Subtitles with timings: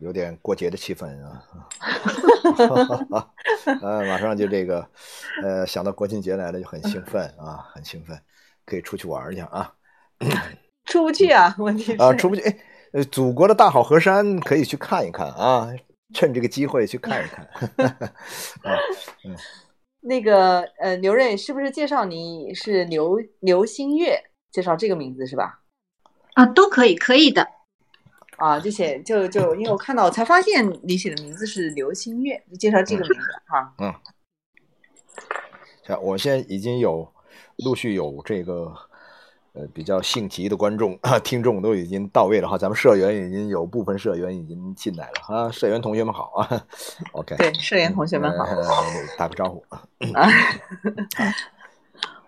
[0.00, 1.44] 有点过节的气氛啊，
[3.82, 4.88] 呃，马上就这个，
[5.42, 8.18] 呃，想到国庆节来了就很兴奋啊，很兴奋，
[8.64, 9.74] 可以出去玩去啊。
[10.84, 12.42] 出不去啊，问题是啊，出不去。
[12.42, 12.58] 哎，
[12.92, 15.68] 呃，祖国的大好河山可以去看一看啊，
[16.14, 17.44] 趁这个机会去看一看。
[18.62, 18.78] 啊，
[19.24, 19.36] 嗯，
[20.00, 24.22] 那个呃，刘瑞是不是介绍你是刘刘新月？
[24.50, 25.60] 介绍这个名字是吧？
[26.34, 27.46] 啊，都可以，可以的。
[28.38, 33.74] 啊，就写就就，因为我看到，我才发现你写的名字是刘新月，就介绍这个名字哈。
[33.78, 33.92] 嗯，
[35.84, 37.12] 像我现在已经有
[37.56, 38.72] 陆续有这个
[39.54, 46.66] 呃比较性急的观众 听众都已经到位了哈，咱们社员已经有部分社员已经进来了啊，社员同学们好啊，
[47.12, 48.46] OK，对，社员同学们好，
[49.18, 49.64] 打个招呼。
[50.14, 50.28] 啊。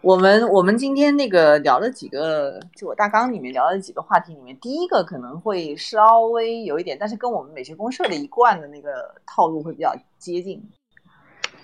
[0.02, 10.62] 我们我们今天那个聊了几个，就我大纲里面聊了几个话题里面，第一个可能会稍微有一点，但是跟我们美学公社的一贯的那个套路会比较接近。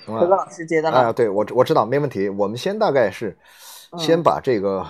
[0.04, 0.98] 何哥老师接的吗？
[0.98, 2.28] 啊，对我我知道，没问题。
[2.28, 3.34] 我们先大概是
[3.96, 4.86] 先把这个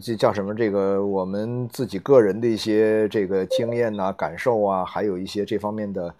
[0.00, 0.54] 这叫什么？
[0.54, 6.14] 这个我们自己个人的一些这个经验呐、感受啊，还有一些这方面的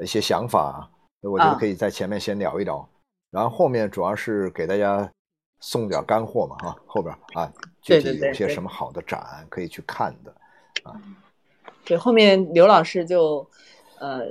[0.00, 0.90] 一些想法，
[1.22, 2.86] 我觉得可以在前面先聊一聊，
[3.30, 5.08] 然后后面主要是给大家。
[5.60, 10.34] 送点干货嘛，哈，后边啊，具体有些什么好的展可以去看的，
[10.82, 11.00] 啊，
[11.84, 13.48] 对，后面刘老师就，
[13.98, 14.26] 呃，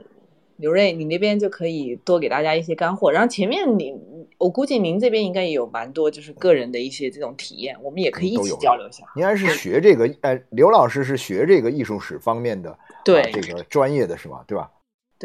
[0.58, 3.94] 刘瑞，你那边就可以多给大家一些干货，然后前面你，
[4.38, 9.04] 我估计您这边应该也有蛮多就是个人的一些这种体验，我们也可以一起交流一下。
[9.16, 14.44] 应该是学这个，呃，刘老师是学这个艺术史方面的，对，这个专业的是吧？
[14.48, 14.72] 对吧？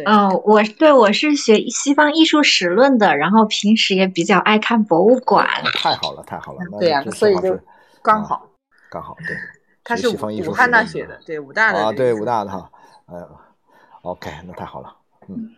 [0.04, 5.46] 嗯，我对我是学西方艺术史论的，然后平时也比较爱看博物馆。
[5.74, 7.58] 太好了，太好了，对呀，所以就
[8.02, 8.48] 刚好，
[8.90, 9.36] 刚好对。
[9.82, 12.70] 他是武汉大学的，对武大的啊，对武大的哈，
[13.06, 13.28] 呃
[14.02, 14.94] ，OK，那太好了，
[15.28, 15.56] 嗯。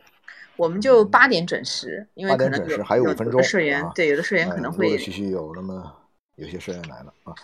[0.57, 5.93] 我们就八点准时，因为可能有还有五分钟，社员对有的社员可能会陆陆续续有那么
[6.37, 7.35] 有些社员来了啊，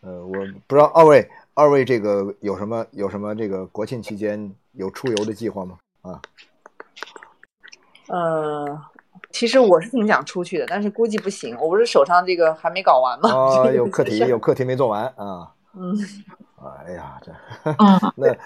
[0.00, 0.32] 呃，我
[0.66, 5.76] 不知道二位二位这个有什么有什么这个国庆期间有出游的计划吗？
[6.04, 6.20] 啊，
[8.08, 8.80] 呃，
[9.32, 11.56] 其实我是挺想出去的，但是估计不行。
[11.58, 13.30] 我不是手上这个还没搞完吗？
[13.30, 15.50] 啊， 有课题，有课题没做完啊。
[15.74, 15.96] 嗯，
[16.86, 17.32] 哎呀，这，
[17.78, 18.36] 嗯 那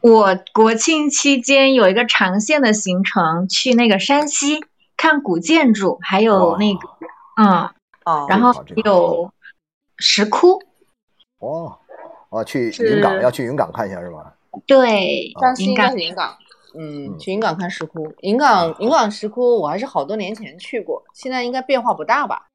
[0.00, 4.64] 我国庆期间有一个长线的行程，去那个山西
[4.96, 6.88] 看古建筑，还有那个，
[7.36, 7.70] 嗯，
[8.06, 9.30] 哦，然后有
[9.98, 10.60] 石窟。
[11.38, 11.78] 哦，
[12.30, 14.34] 哦，去云冈，要去云冈看一下是吧？
[14.66, 16.36] 对，山西应该是云冈。
[16.74, 18.14] 嗯，去云冈看石窟。
[18.20, 22.46] 云冈云冈石窟，我还是好多年前去过，现在应该变化不大吧？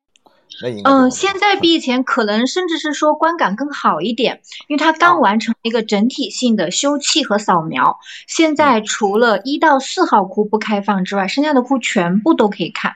[0.86, 8.00] 嗯，现在比以前可能甚至是说观感更好一点，因为它刚完成一个整体性的修葺和扫描。
[8.28, 12.96] 现在除了一到四号窟不开放之外，剩下的窟全部都可以看。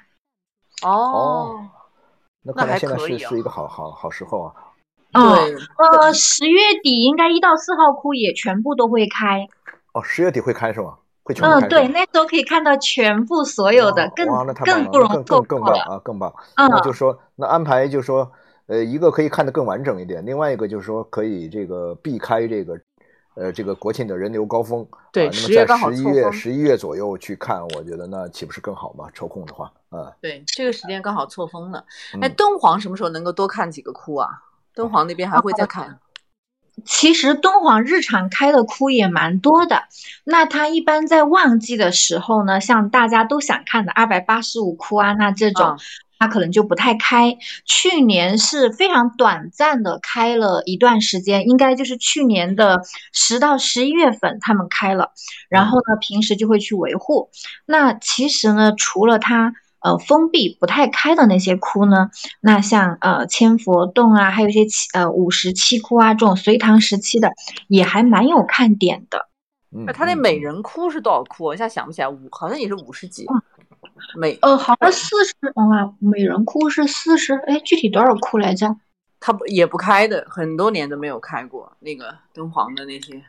[0.82, 1.68] 哦，
[2.42, 4.53] 那看来现在是是一个好好好时候啊。
[5.12, 5.22] 对，
[6.00, 9.46] 呃，十月底应该一到四号窟也全部都会开。
[9.94, 10.98] 哦，十月底会开是吗？
[11.42, 14.28] 嗯，对，那时候可以看到全部所有的，更
[14.66, 16.34] 更不容易更更棒啊，更棒。
[16.56, 18.31] 那就说那安排就说，
[18.68, 22.80] 呃，一个可以看得更完整一点，另外一个就是说可以这个避开这个，
[23.36, 24.86] 呃，这个国庆的人流高峰。
[25.12, 29.08] 对，十月十一月十一月左右去看，我觉得那岂不是更好吗？
[29.14, 31.84] 抽空的话，啊，对，这个时间刚好错峰了。
[32.22, 34.30] 哎，敦煌什么时候能够多看几个窟啊？
[34.74, 36.00] 敦煌那边还会再看。
[36.86, 39.84] 其实敦煌日常开的窟也蛮多的，
[40.24, 45.78] 那它一般在旺季的时候呢，像大家都想看的二百八十五窟啊，那这种
[46.20, 47.38] 它可能就不太开。
[47.66, 52.81] 去年是非常短暂的开了一段时间，应该就是去年的
[53.14, 55.12] 十到十一月份他们开了，
[55.50, 57.30] 然后呢平时就会去维护。
[57.66, 59.53] 那其实呢，除了它。
[59.81, 62.09] 呃，封闭不太开的那些窟呢，
[62.40, 67.31] 那像呃千佛洞啊，还有一些七呃五十七窟啊，这种隋唐时期的
[67.68, 69.28] 也还蛮有看点的。
[69.86, 71.46] 那他那美人窟是多少窟？
[71.46, 73.26] 我一下想不起来，五好像也是五十几。
[74.16, 78.76] 美呃，好像四十啊，美人窟是四十，哎，具体多少窟来着？
[79.20, 83.23] 他不也不开的，很多年都没有开过那个敦煌的那些。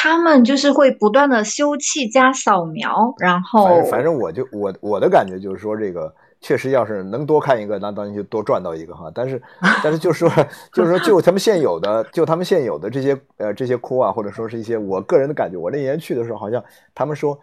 [0.00, 9.10] 他们就是会不断的修葺加扫描，然后反正我就我我的感觉就是说，这个确实要是能多看一个，那当然就多赚到一个哈。
[9.12, 9.42] 但是
[9.82, 10.30] 但是就是说
[10.72, 16.62] 就是说就他们现有的就他们现有的这些呃这些窟啊，或者说是一些我个人的感觉，我那年去的时候好像
[16.94, 17.36] 他们说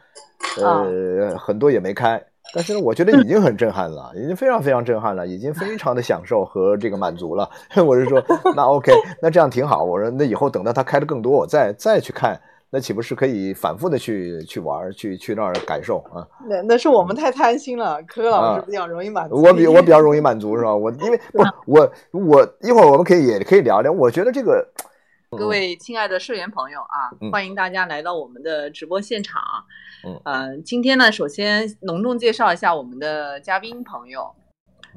[0.62, 7.50] 呃很多也没开，但是呢我觉得已经很震撼了，已经非常非常震撼了，已经非常的享受和这个满足了。
[7.86, 8.24] 我是说
[8.56, 9.84] 那 OK，那这样挺好。
[9.84, 12.40] 我说那以后等到它开的更多，我再再去看。
[12.72, 16.28] 那岂不是可以反复的去去玩，去去那儿感受啊？
[16.50, 19.42] 那那是我们太贪心了，柯老师比较容易满足。
[19.42, 20.76] 我比我比较容易满足是吧？
[20.76, 24.68] 我因为 不我我一会儿我们可以也可以聊聊，我觉得这个。
[25.38, 29.42] 各位亲爱的社员朋友啊，欢迎大家来到我们的直播现场。
[29.42, 29.66] 嗯，
[30.24, 34.32] 呃，今天呢，首先隆重介绍一下我们的嘉宾朋友。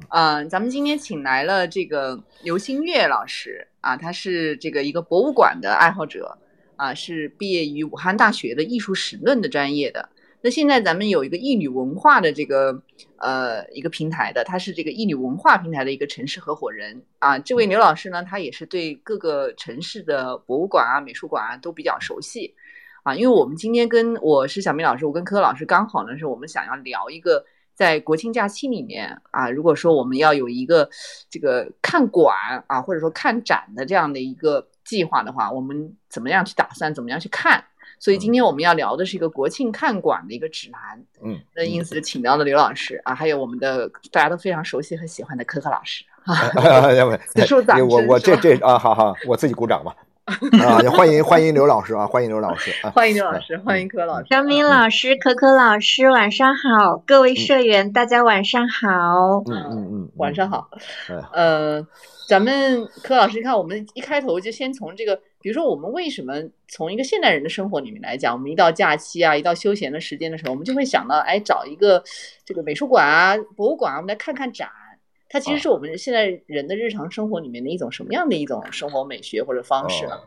[0.09, 6.37] 嗯，咱们今天请来了这个刘新月老师啊，他是这个一个博物馆的爱好者
[6.75, 10.07] 啊，是毕业于武汉大学的艺术史论的专业的。
[10.41, 12.81] 那现在咱们有一个艺女文化的这个
[13.17, 17.37] 呃一个平台的，他是这个艺女文化平台的一个城市合伙人啊。
[17.39, 22.55] 这位刘老师呢，他也是对各个城市的博物馆啊、美术馆啊都比较熟悉
[23.03, 23.15] 啊。
[23.15, 27.43] 因为我们今天跟我是小明老师，我跟柯老师刚好呢是我们想要聊一个
[27.73, 30.89] 在国庆假期里面啊，如果说我们要有一个
[31.29, 32.35] 这个看馆
[32.67, 37.63] 啊或者说看展的这样的一个计划的话，我们怎么样去打算，怎么样去看？
[38.01, 46.33] 所以今天我们要聊的是一个国庆看馆的一个指南，嗯，那因此请到了刘老师啊，还有我们的大家都非常熟悉和喜欢的可可老师啊，
[47.27, 49.93] 此处掌我我这这啊，好好，我自己鼓掌吧，
[50.63, 60.69] 啊，欢迎欢迎刘老师啊，欢迎刘老师，欢迎刘老师，欢迎柯老师，张明老师，可可老师，晚上好，各位社员，大家晚上好，嗯嗯嗯，晚上好，
[61.33, 61.85] 呃，
[62.27, 65.19] 咱们柯老师，你看我们一开头就先从这个。
[65.41, 66.33] 比如说，我们为什么
[66.67, 72.03] 从一个现代人的生活里面来讲，我们一到假期啊，一到休闲的时间的时候，我们就会想到，哎，找一个
[72.43, 74.67] 这个美术馆啊、博物馆啊，我们来看看展。
[75.29, 80.19] 它其实是我们现在人的日常生活里面的一种什么样的一种生活美学或者方式呢？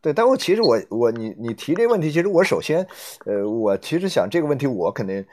[0.00, 2.86] 对，但我其实我我你你提这个问题，其实我首先，
[3.24, 5.24] 呃，我其实想这个问题，我肯定，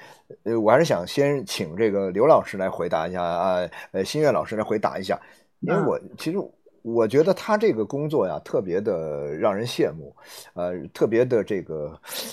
[0.43, 5.19] 呃，我还是想先请这个刘老师来回答一下啊，呃，新月老师来回答一下，
[5.59, 6.37] 因为我其实。
[6.81, 10.15] 我觉得他这个工作呀，特别的让人羡慕，
[10.53, 11.91] 呃，特别的这个，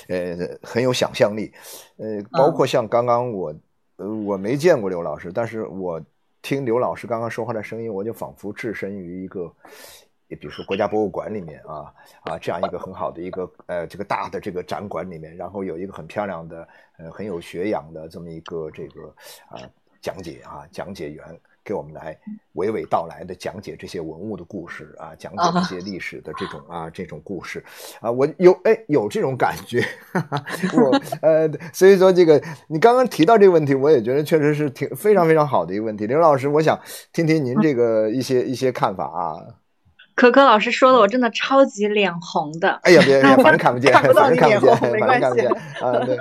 [0.08, 1.52] 呃，很有想象力，
[1.96, 3.52] 呃，包括像刚刚我，
[3.96, 6.00] 呃，我没见过刘老师，但是我
[6.46, 9.52] 听刘老师刚刚说话的声音，我就仿佛置身于一个，
[10.28, 19.12] 比如说国家博物馆里面啊啊这样一个很好的一个呃这个大的这个展馆里面，然后有一个很漂亮的呃很有学养的这么一个这个
[19.48, 19.58] 啊
[20.00, 21.24] 讲解啊讲解员。
[21.66, 22.16] 给我们来
[22.54, 27.62] 娓娓道来的讲解这些文物的故事啊，讲解这些历史的这种啊这种故事。
[28.00, 29.84] 啊，我有哎有这种感觉，
[30.14, 36.78] 我呃所以说这个你刚刚提到这个问题，我也觉得确实是挺非常非常好的一个问题，刘老师，我想
[37.12, 39.42] 听听您这个一些一些看法啊。
[40.16, 42.80] 可可老师说的，我真的超级脸红的。
[42.82, 45.46] 哎呀，别别，反正看不见，看不见，反正看不见。
[45.80, 46.18] 啊，对。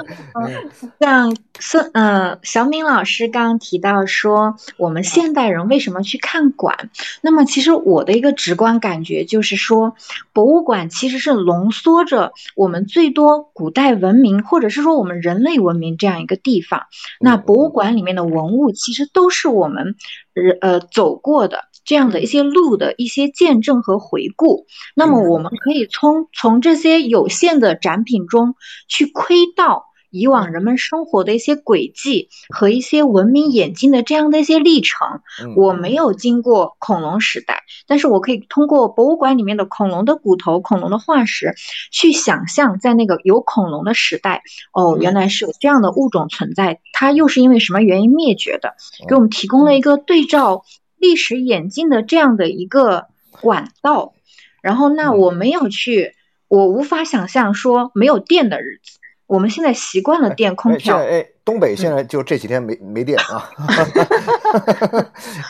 [1.00, 6.90] 像孙呃小敏老师刚刚提到说，我们现代人为什么去看馆？
[7.22, 9.96] 那么其实我的一个直观感觉就是说，
[10.34, 16.84] 博物馆其实是浓缩着我们最多古代文明，或者是说我们人类文明这样一个地方。
[17.22, 19.96] 那博物馆里面的文物，其实都是我们
[20.34, 21.64] 人呃走过的。
[21.86, 24.66] 这样的一些路的一些见证和回顾，
[24.96, 28.56] 那么我们可以从从这些有限的展品中
[28.88, 35.20] 去窥到以往人们生活的一些轨迹和一些文明演进的这样的一些历程。
[35.58, 41.54] 我没有经过恐龙时代，但是我可以通过博物馆里面的恐龙的骨头、恐龙的化石，
[41.92, 44.42] 去想象在那个有恐龙的时代，
[44.72, 48.74] 哦，原来是有这样的物种存在，它又是因为什么原因灭绝的？
[49.10, 50.64] 给我们提供了一个对照。
[50.98, 53.08] 历史演进的这样的一个
[53.42, 54.14] 管道，
[54.62, 56.14] 然后那我没有去，
[56.48, 59.00] 我无法想象说没有电的日子。
[59.28, 60.98] 我们现在习惯了电空调。
[60.98, 63.50] 哎，东北现在就这几天没没电啊，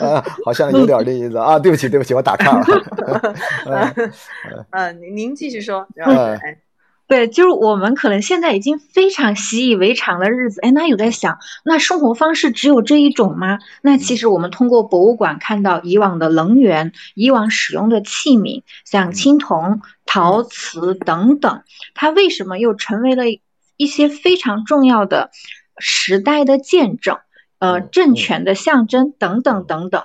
[0.00, 1.58] 啊，好像有点这意思啊。
[1.58, 2.64] 对不起，对不起，我打岔了。
[4.70, 5.86] 嗯，您继续说。
[5.96, 6.38] 嗯。
[7.08, 13.60] 对，就是我们可能现在已经非常习以为常的日子，哎，那有在想，那生活方式只有这一种吗？
[13.80, 21.62] 那其实我们通过博物馆看到以往的能源、以往使用的器皿，像青铜、陶瓷等等，
[21.94, 23.24] 它为什么又成为了
[23.76, 25.30] 一些非常重要的
[25.78, 27.18] 时代的见证？
[27.60, 30.02] 呃，政权的象征等等等等，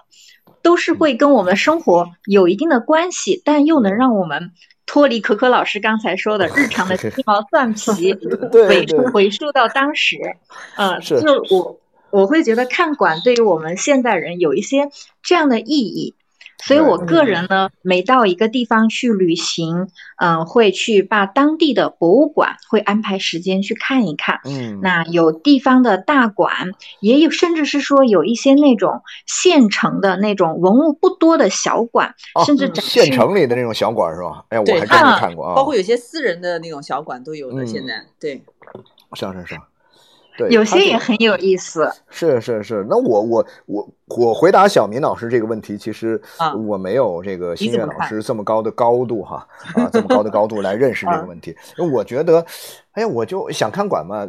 [0.61, 4.51] 都是会跟我们的生活有一定的关系，但又能让我们。
[4.91, 8.13] 脱离可可老师刚才说的日常的鸡毛蒜皮，
[8.51, 10.17] 回回溯到当时，
[10.75, 11.79] 嗯，就我
[12.09, 14.89] 我会觉得看馆对于我们现代人有一些
[15.23, 16.13] 这样的意义。
[16.61, 19.87] 所以我个人呢，每到一个地方去旅行，
[20.17, 24.39] 嗯，会去把当地的博物馆会安排时间去看一看。
[24.45, 32.13] 嗯，那有地方的大馆，也有甚至是说有一些那种县城的那种文物不多的小馆，
[32.45, 34.45] 甚至县城里的那种小馆是吧？
[34.49, 35.55] 哎，我还真没看过啊。
[35.55, 38.41] 包括有些私人的那种小馆都有的，现在对。
[39.13, 39.61] 是是是。
[40.37, 41.91] 对，有些也很有意思。
[42.09, 46.21] 是是是，那我我我我回答小明老师这个问题，其实
[46.67, 51.55] 我没有这个新月老师这么高的高度哈啊，这么高的高度来认识这个 问题。
[51.77, 52.45] 我觉得，
[52.93, 54.27] 哎呀，我就想看馆嘛。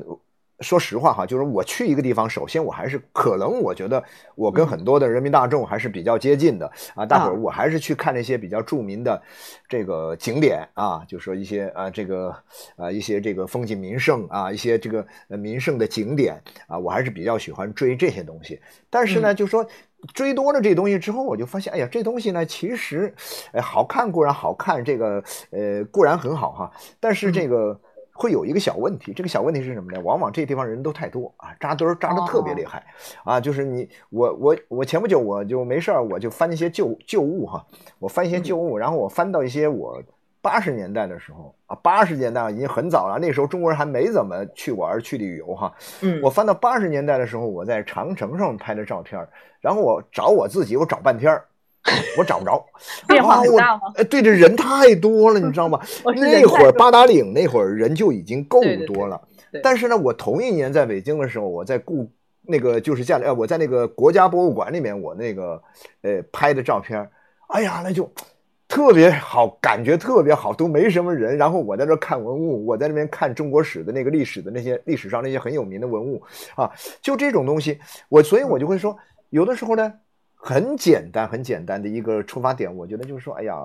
[0.62, 4.02] 说实话哈，就是我去一个地方，首先我还是可能我觉得
[4.34, 7.04] 我跟很多的人民大众还是比较接近的啊。
[7.04, 9.20] 大伙儿我还是去看那些比较著名的
[9.68, 12.34] 这个景点啊，就说一些啊这个
[12.76, 18.60] 啊一些这个风景名胜啊，一些这个名胜的景点啊，我还是比较喜欢追这些东西。
[18.88, 19.66] 但是呢，就说
[20.14, 23.12] 追多了这东西之后，我就发现，哎呀，这东西呢其实
[23.52, 27.80] 哎好看固然好看，这个呃固然很好哈，但是这个。
[28.22, 30.00] 会有一个小问题，这个小问题是什么呢？
[30.04, 32.86] 往往这地方人都太多啊，扎堆儿扎的特别厉害，
[33.24, 37.66] 啊，就是你我我我前不久我就没事儿，我就翻一些旧旧物哈，
[37.98, 40.00] 我翻一些旧物，然后我翻到一些我
[40.40, 49.26] 八十年代的时候啊，八十年代已经很早了，那时候中国人还没怎么去玩去旅游哈，嗯，我翻到八十年代的时候，我在长城上拍的照片，
[49.60, 51.44] 然后我找我自己，我找半天儿。
[52.16, 52.64] 我找不着，
[53.08, 53.92] 变化很大吗？
[53.96, 55.80] 哎，对，这人太多了，你知道吗？
[56.14, 59.20] 那会儿八达岭那会儿人就已经够多了。
[59.62, 62.08] 但是呢，我同一年在北京的时候，我在故
[62.42, 65.60] 那个就是这样的，我在那个国家博物馆里面，我那个
[66.02, 67.06] 呃拍的照片，
[67.48, 68.08] 哎呀，那就
[68.68, 71.36] 特别好，感觉特别好，都没什么人。
[71.36, 76.22] 然后我在这看文物，我在那边看中国史的那个历史的那些历史上那些很有名的文物
[76.54, 76.70] 啊，
[77.02, 78.96] 就这种东西，我所以，我就会说，
[79.30, 79.92] 有的时候呢。
[80.44, 83.56] 很简单，很简单的一个出发点，我觉得就是说，哎呀，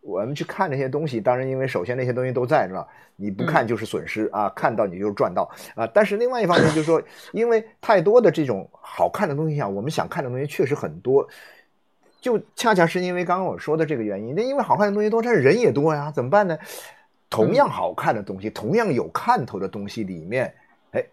[0.00, 2.84] 我们去看那些东西，当然，因为首先那些东西都在那，
[3.16, 5.86] 你不看就是损失啊，看到你就是赚到啊。
[5.92, 11.28] 但是另外一方面就是说，因为太多的这种好看的东西啊，我们想看的东西确实很多，
[12.18, 16.56] 就恰恰是因为刚刚我说的这个原因，那因为好看的东西多，但是人也多呀，怎么办呢？
[17.28, 20.54] 同样好看的东西，同样有看头的东西里面，
[20.92, 21.04] 哎，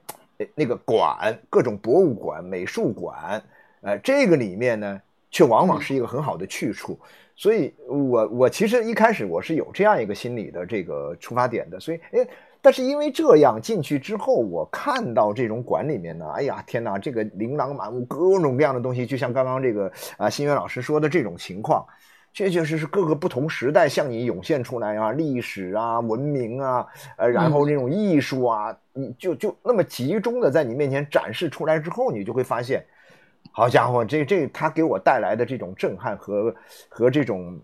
[0.55, 3.43] 那个馆，各种博物馆、美术馆。
[3.84, 6.98] 呃，这个里面呢，却往往是一个很好的去处，
[7.36, 12.25] 所以，我我其实一开始我是有这样一个心理的这个出发点的，所以，哎，
[12.62, 21.86] 但是因为这样进去之后，我看到这种馆里面呢，哎呀，天哪，这个琳琅满目，各种各样的东西，就像刚刚这个啊，新月老师说的这种情况，
[22.32, 26.88] 确确实实各个不同时代向你涌现出来啊，历史啊，文明啊，
[27.18, 32.82] 呃，然后这种艺术啊，你就就那么集中的在你面前展示出来之后，你就会发现。
[33.55, 36.53] 好家伙，这这他给我带来的这种震撼和
[36.89, 37.55] 和这种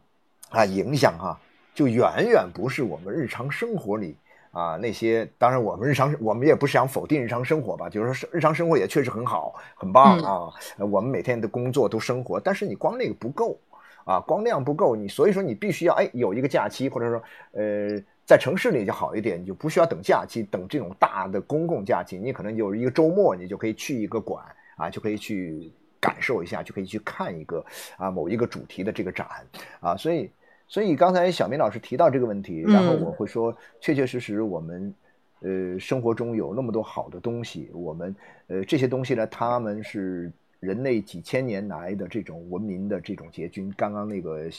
[0.51, 1.35] 啊影响哈，
[1.73, 4.15] 就远远不是我们日常生活里
[4.51, 5.27] 啊那些。
[5.39, 10.53] 当然，我们日常我们也不是想否定日常生活吧，就是说日常生活也确实很好，很棒啊。
[10.77, 13.59] 我们每天的工作都生活，但是你光那个不够
[14.05, 14.95] 啊，光那样不够。
[14.95, 24.45] 你所以说你必须要哎有一个假期，或者说呃在城市里就好一点，你就不需要等假期，等这种大的公共假期，你可能有一个周末，你就可以去一个馆
[24.79, 25.71] 啊，就可以去。
[26.01, 27.61] 感受一下就可以去看一个
[27.97, 29.27] 啊某一个主题的这个展
[29.81, 30.31] 啊，所以
[30.65, 34.95] 所以刚才小明老师提到这个问题，然后我会说，确确实实我们
[35.41, 38.15] 呃生活中有那么多好的东西，我们
[38.47, 40.31] 呃这些东西呢，他们是
[40.61, 43.69] 人类几千年来的这种文明的这种结晶。
[43.75, 44.49] 刚刚那个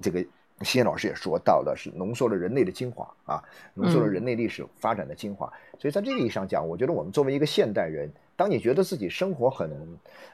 [0.00, 0.24] 这个
[0.62, 3.44] 新老师也说到了，是浓缩了人类的精华啊，
[3.74, 5.52] 浓缩了人类历史发展的精华。
[5.78, 8.10] 所以在这个意义上讲，我觉得我们作为一个现代人。
[8.38, 9.68] 当你觉得自己生活很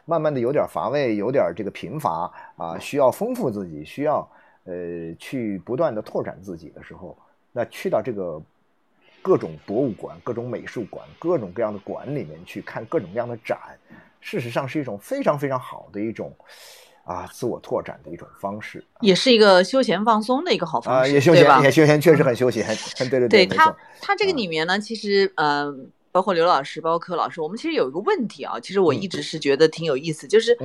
[0.05, 4.31] 慢慢的有点乏味，有点这个贫乏啊，需要丰富自己，需要
[4.65, 4.75] 呃
[5.19, 7.17] 去不断的拓展自己的时候，
[7.51, 8.39] 那去到这个
[9.23, 13.59] 各种博物馆、各种美术馆、各种各样的馆里面去看各种各样的展，
[14.21, 16.31] 事实上是一种非常非常好的一种
[17.05, 22.67] 啊自我拓展的一种方式，也是一个休闲放松的一个好方式，也休闲，也休闲，确实很休闲，
[22.99, 25.91] 对 对对，对它它这个里面呢，其实嗯。
[26.15, 30.57] 包括刘老师，包括柯老师，我们其实有一个问题啊，其实我一直是觉得挺有意思，就是，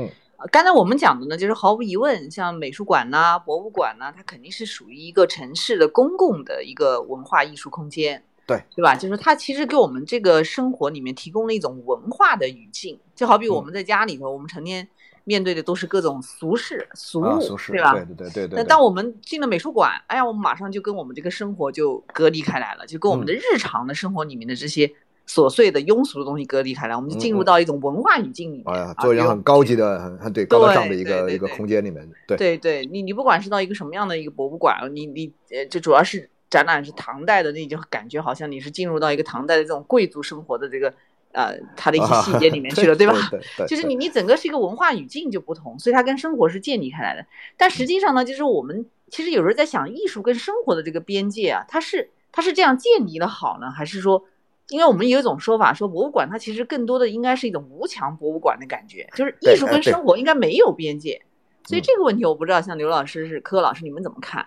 [0.52, 8.94] 刚才我们讲的呢，就是毫无疑问，像美术馆呐、博物馆呐，它肯定是属于一个城市的公共的一个文化艺术空间，对，对吧？
[8.94, 14.88] 就是它其实给我们这个生活里面提供了一种文化的语境，就好比我们在家里头，我们成天
[15.24, 17.40] 面对的都是各种俗事、俗物，
[17.72, 17.94] 对吧？
[17.96, 18.58] 对对对对对。
[18.58, 24.94] 那当我们进了美术馆，哎呀，我们马上就跟我们这个生活就隔离开来了，就跟我们的日常的生活里面的这些。
[25.30, 28.66] 琐碎的庸俗的东西隔离开来，我们就进入到一种文化语境里面。
[28.66, 32.10] 哎呀，做一个很高级的、很很对高大上的一个一个空间里面。
[32.26, 40.92] 对对对，你你不管是到一个什么样的一个博物馆，你你呃，这主要是展览是唐代的，那就感觉好像你是进入到一个唐代的这种贵族生活的这个。
[41.32, 43.14] 呃，它的一些细节里面去了， 对吧？
[43.30, 47.24] 对， 就是你你整个是一个文化语境就不同，所以它跟生活是建立开来的。
[47.56, 54.26] 但实际上呢，就是我们其实有时候在想，艺术跟生活的这个边界啊，它是它是这样建立的好呢，还是说，
[54.70, 61.22] 因为我们有一种说法说，博物馆它其实更多的应该是一种无墙博物馆的感觉，就是艺术跟生活应该没有边界。
[61.66, 64.46] 所以这个问题我不知道，像刘老师是柯老师，你们怎么看？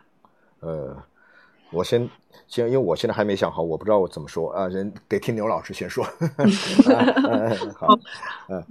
[0.61, 0.97] 呃。
[1.75, 2.07] 我先
[2.49, 6.05] 先，因为我现在还没想好，我不知道我怎么说啊，人得听刘老师先说。
[7.81, 7.99] 好，
[8.51, 8.63] 嗯，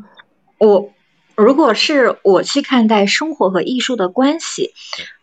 [0.60, 0.88] 我
[1.36, 4.72] 如果是我去看待生活和艺术的关系，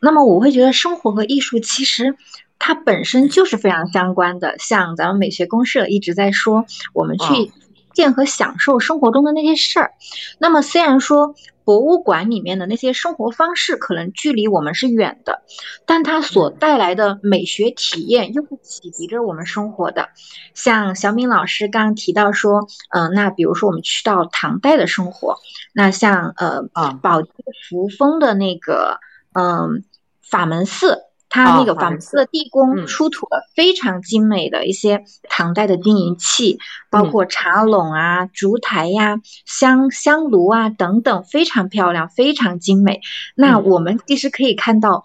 [0.00, 2.16] 那么我会觉得生活和艺术其实
[2.58, 4.56] 它本身就是非常相关的。
[4.58, 7.52] 像咱们美学公社一直在说，我们去
[7.92, 9.92] 见和享受生活中的那些事儿。
[10.38, 11.34] 那么虽然说。
[11.68, 15.42] 博物馆里面的那些生活方式可能距离我们是远的，
[15.84, 20.08] 但它所带来的美学体验又是启迪着我们生活的。
[20.54, 25.36] 像小敏老师刚刚提到说，嗯，那比如说我们去到唐代的生活，
[25.74, 26.62] 那像呃，
[27.02, 27.28] 宝鸡
[27.68, 28.98] 扶风的那个
[29.34, 29.84] 嗯
[30.22, 31.02] 法门寺。
[31.30, 36.58] 它那个法门寺的地宫出土了非常精美的一些唐代的金银器，
[36.90, 43.02] 包括茶笼啊、烛台呀、香香炉啊等等，非常漂亮，非常精美。
[43.34, 45.04] 那我们其实可以看到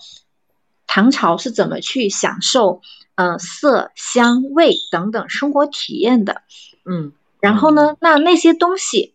[0.87, 2.81] 唐朝是怎么去享受
[3.15, 6.41] 嗯色香味等等生活体验的，
[6.85, 7.11] 嗯，
[7.41, 9.13] 然后呢，那那些东西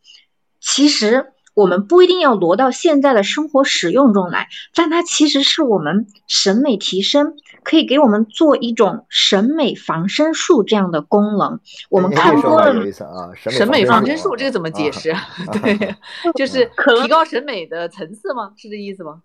[0.61, 1.33] 其实。
[1.59, 7.35] 我们不一定要挪到现在的生活使用中来，但它其实是我们审美提升，
[7.65, 11.59] 可以给我们做一种审美防身术这样的功能。
[11.91, 15.13] 我们看多了啊，审美防身术这个怎么解释？
[15.61, 15.97] 对，
[16.39, 16.65] 就是
[17.03, 18.53] 提高审美的层次吗？
[18.57, 19.23] 是这意思吗？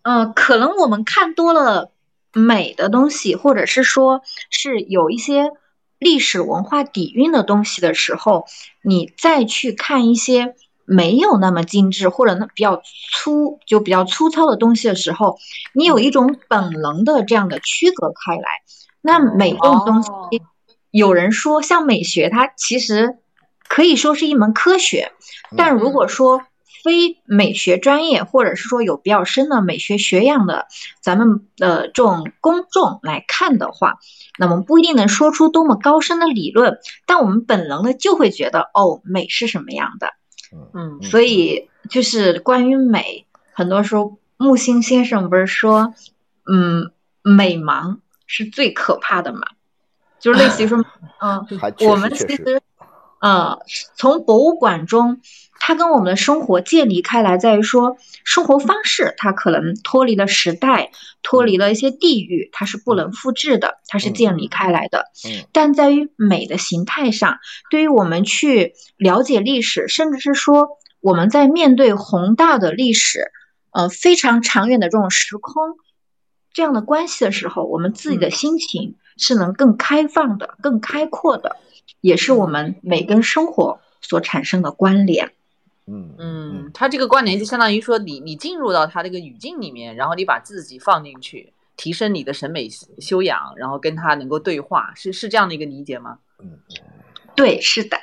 [0.00, 1.90] 嗯，可能我们看多了
[2.32, 5.50] 美的东西，或者是说是有一些
[5.98, 8.46] 历史文化底蕴的东西的时候，
[8.82, 10.54] 你再去看一些。
[10.86, 12.80] 没有那么精致，或者那比较
[13.12, 15.38] 粗，就比较粗糙的东西的时候，
[15.74, 18.42] 你有一种本能的这样的区隔开来。
[19.02, 20.08] 那美这种东西，
[20.90, 23.18] 有人说像美学，它其实
[23.68, 25.12] 可以说是一门科学。
[25.56, 26.42] 但如果说
[26.82, 30.66] 非美学专业，或者是说有比较深的美学学养的
[31.00, 33.98] 咱们的这种公众来看的话，
[34.38, 40.10] 那么不一定能说出多么高深的理论，但我们本能的就会觉得，哦，美是什么样的。
[40.72, 45.94] 嗯，所以就是关于美，很多时候木星先生不是说，
[46.50, 49.40] 嗯，美盲是最可怕的嘛？
[50.18, 50.78] 就是类似于说，
[51.20, 51.46] 嗯，
[51.80, 52.62] 我们其实，
[53.20, 53.58] 嗯，
[53.94, 55.20] 从博物馆中，
[55.58, 60.90] 它跟我们的生活建立开来，在于说生活方式，它可能脱离了时代，
[61.22, 65.06] 脱离了一些地域，它是不能复制的，它是建立开来的。
[65.26, 67.38] 嗯，但在于美的形态上，
[67.70, 70.68] 对于我们去了解历史，甚至是说
[71.00, 73.32] 我们在面对宏大的历史，
[73.72, 75.76] 呃，非常长远的这种时空
[76.52, 81.56] 这样的关系的时候，我们自己的心情是能更开放的、更开阔的，
[82.00, 85.32] 也是我们美跟生活所产生的关联。
[85.86, 92.68] 嗯嗯，他这个关联就相当于说，你你进入到他这个语境里面，然后你把自己放进去，提升你的审美
[92.98, 96.18] 修养，然后跟他能够对话，是是这样的一个理解吗？
[96.40, 96.58] 嗯，
[97.34, 97.96] 对，是的。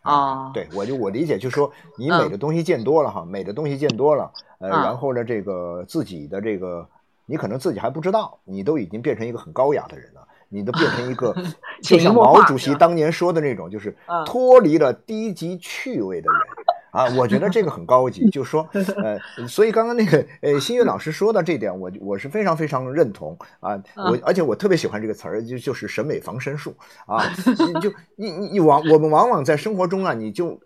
[0.00, 6.88] 啊，对我就我理解就是说，你美的东西见多了哈，美的东西见多了，呃，然后呢，这个自己的这个，
[7.26, 11.34] 你可能自己还不知道，你都已经变成一个很高雅的人了，你都变成一个，
[11.82, 16.55] 就像毛主席当年说的那种，就是脱离了低级趣味的人。
[16.96, 18.66] 啊，我觉得这个很高级，就是说，
[19.02, 26.74] 呃，所以刚刚那个呃，新月老师说到这点，我我是非常非常认同啊，我而且我特别喜欢这个词儿，就就是审美防身术
[27.06, 27.22] 啊，
[27.82, 30.58] 就你你你往我们往往在生活中啊，你就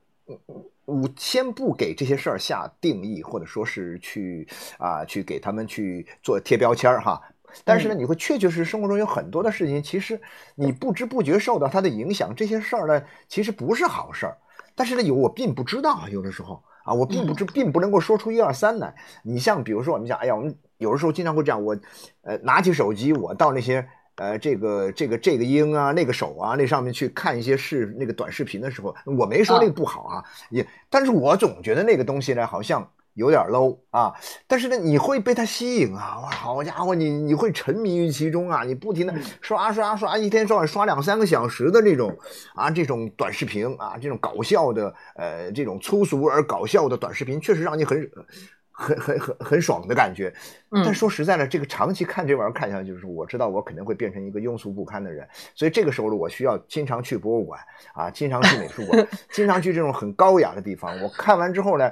[0.85, 4.47] 我先不给这些事儿下定义，或者说是去
[4.79, 7.21] 啊去给他们去做贴标签儿哈，
[7.65, 10.21] 但是呢，你会确确实实生活中有很多的事情，其实
[10.55, 14.37] 你不知不觉受到它的影响，这些事儿呢，其实不是好事儿。
[14.81, 18.95] 但是呢，有我并不知道，有的时候啊，我并不知，并不能够说出一二三来。
[19.23, 21.77] 你像比如说，我们讲，哎呀，我们有的时候经常会这样，我
[22.23, 34.15] 呃拿起手机，我到那些呃这个这个这个鹰啊，那个手啊，那上面去看一些视那个短视频的时候，我没说那个不好啊，也，但是我总觉得那个东西呢，好像有点 low 啊，
[34.47, 36.21] 但是呢，你会被它吸引啊！
[36.23, 38.63] 哇，好家伙，你你会沉迷于其中啊！
[38.63, 42.17] 你不停的刷刷刷，一天到晚刷两三个小时的这种
[42.55, 48.11] 啊，这种短视频啊，这种搞笑的呃，这种粗俗而搞笑的短视频，确实让你很
[48.71, 50.33] 很很很很爽的感觉。
[50.71, 57.61] 但说实在的，这个长期看这玩意儿看下来，就是我知道我肯定会变成一个庸俗不堪的人，所以这个时候呢，我需要经常去博物馆
[57.93, 60.99] 啊，经常去美术馆， 经常去这种很高雅的地方。
[61.03, 61.91] 我看完之后呢。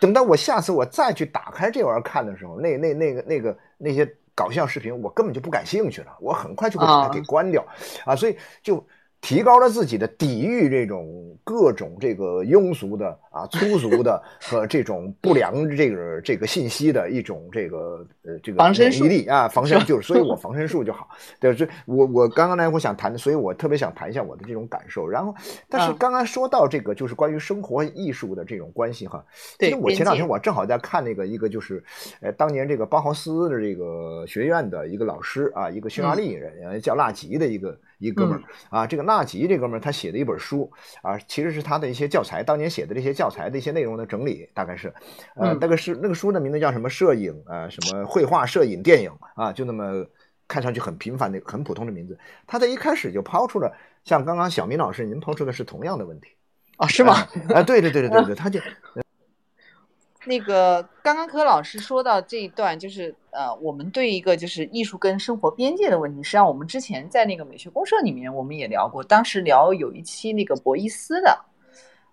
[0.00, 7.64] 等到我下次我再去打开这玩意儿看的时候，那那那个那个那些搞笑视频，我根本就不感兴趣了，我很快就会把它给关掉，
[8.04, 8.84] 啊，所以就。
[9.24, 21.08] 提高了自己的抵御这种各种这个庸俗的啊粗俗的 和这种不良这个这个信息的一种这个呃这个免疫力啊 防身就是所以我防身术就好。
[21.40, 25.08] 对所以我我刚刚呢我想谈所以我特别想谈一下我的这种感受。
[25.08, 25.34] 然后
[25.70, 29.24] 但是刚刚说到这个就是关于生活艺术的这种关系哈
[29.58, 31.82] 其实我前两天我正好在看那个一个就是
[32.20, 37.74] 呃当年这个包豪斯的这个学院的一个老师啊一个匈牙利人叫纳吉的一个。
[38.04, 40.70] 一哥们儿啊，这个纳吉这哥们儿他写的一本书
[41.02, 44.94] 啊，其实是他的一些教材，当年写的这些教材的一些内容的整理，大概是，
[45.36, 46.88] 呃，那个是那个书的名字叫什么？
[46.88, 50.06] 摄影啊，什么绘画、摄影、电影啊，就那么
[50.46, 52.16] 看上去很平凡的、很普通的名字。
[52.46, 56.28] 他在一开始就抛出了像刚刚小明老师您抛出的是同样的问题
[56.76, 56.86] 啊？
[56.86, 57.14] 是吗？
[57.54, 58.60] 啊，对对对对对对，他就。
[60.26, 71.44] 那个刚刚柯老师说到这一段，就是呃，我们对一个就是艺术跟生活边界的问题，实际上我们之前在那个美学公社里面我们也聊过，当时聊有一期那个博伊斯的，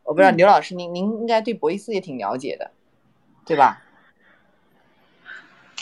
[0.04, 2.72] 我不知道刘老师您您应该对博伊斯也挺了解的，
[3.46, 3.84] 对吧？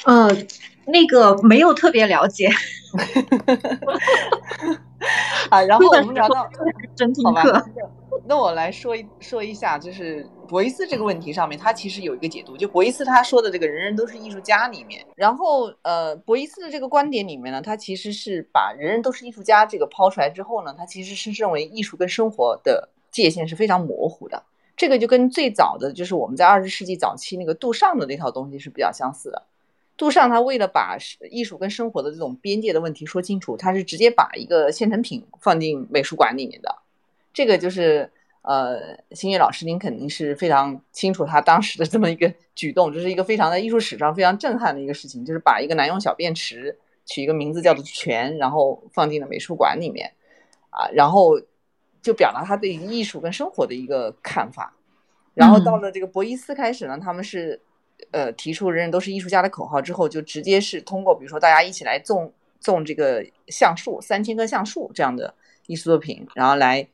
[0.05, 0.27] 呃，
[0.85, 2.49] 那个没有特别了解。
[5.49, 6.47] 啊，然后我们聊到
[6.95, 7.65] 真听课。
[8.25, 12.55] 那我来说一说一下，就是博伊斯这个问题上面，他其实有一个解读。
[12.55, 24.43] 就博伊斯他说的这个“人人都是艺术家”里面，然后呃，博伊斯的这个观点里面呢，他其实是把“人人都是艺术家”这个抛出来之后呢，他其实是认为艺术跟生活的界限是非常模糊的。
[24.75, 29.43] 这个就跟最早的就是我们在二十世纪早期那个杜尚的那套东西是比较相似的。
[29.99, 30.97] 杜尚他为了把
[31.29, 36.73] 艺术跟生活的这种边界的问题说清楚，他是直接把一个现成品放进美术馆里面的。
[37.33, 38.09] 这个就是
[38.41, 50.13] 呃，星月老师，您肯定是非常清楚他当时的这么一个举动，这是一个非常在艺术史上非常震撼的一个事情，就是把一个男用小便池取一个名字叫做“泉”，然后放进了美术馆里面，
[50.69, 51.41] 啊，然后
[52.01, 54.73] 就表达他对艺术跟生活的一个看法。
[55.33, 57.61] 然后到了这个博伊斯开始呢，他们是
[58.11, 65.33] 呃提出“人人都是艺术家”的口号之后，就直接是通过比如说大家一起来种种这个橡树，三千棵橡树这样的
[65.67, 66.87] 艺术作品，然后来。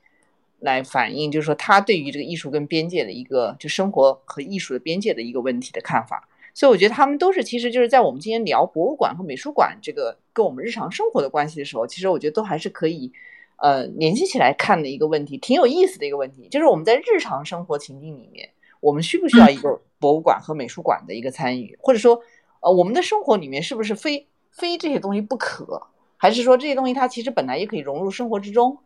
[0.60, 6.28] 来反映，就是说他对于这个艺术跟边界的一个，就生活和艺术的边界的一个问题的看法。
[6.56, 13.12] 所以我觉得他们都是，其实就是在我们今天聊博物馆和美术馆这个跟我们日常生活的关系的时候，其实我觉得都还是可以，
[13.58, 16.48] 呃，联系起来看的一个问题，挺有意思的一个问题。
[16.50, 22.22] 就是我们在日常生活情境里面，我们需不需要一个博物馆和美术馆的一个参与，或者说，
[22.60, 25.82] 呃，我们的生活里面是不是非非这些东西不可，
[26.16, 28.78] 还是说这些东西它其实本来也可以融入生活之中？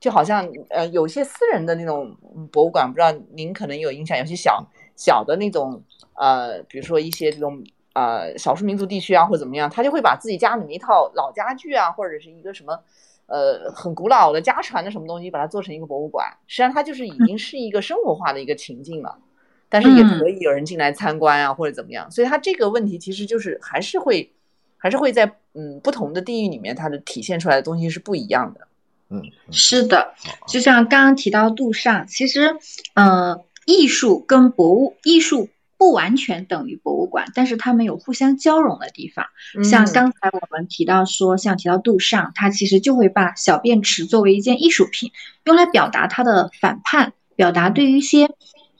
[0.00, 2.16] 就好像呃，有些私人的那种
[2.50, 4.66] 博物馆，不知道您可能有印象，有些小
[4.96, 5.82] 小的那种
[6.14, 12.82] 呃，比如说一些这种呃少数民族地区啊，或者怎么样，他就会把自己家里面一套老家具啊，或者是一个什么
[13.26, 16.26] 呃很古老的家传的什么东西，把它做成一个博物馆。
[16.46, 19.18] 实际上，它就是已经是一个生活化的一个情境了，
[19.68, 22.10] 但是也可以有人进来参观啊，或者怎么样。
[22.10, 24.32] 所以，它这个问题其实就是还是会
[24.76, 25.24] 还是会在
[25.54, 28.68] 嗯不同的地域里面，它的体现出来的东西是不一样的。
[29.08, 30.14] 嗯，是的，
[30.48, 32.56] 就像刚刚提到杜尚，其实，
[32.94, 35.48] 呃，艺术跟博物艺术
[35.78, 39.26] 不完全等于博物馆，但是他们有互相交融的地方。
[39.62, 45.12] 像刚才我们提到说，像提到杜尚，他其实就会把小便池作为一件艺术品，
[45.44, 48.28] 用来表达他的反叛，表达对于一些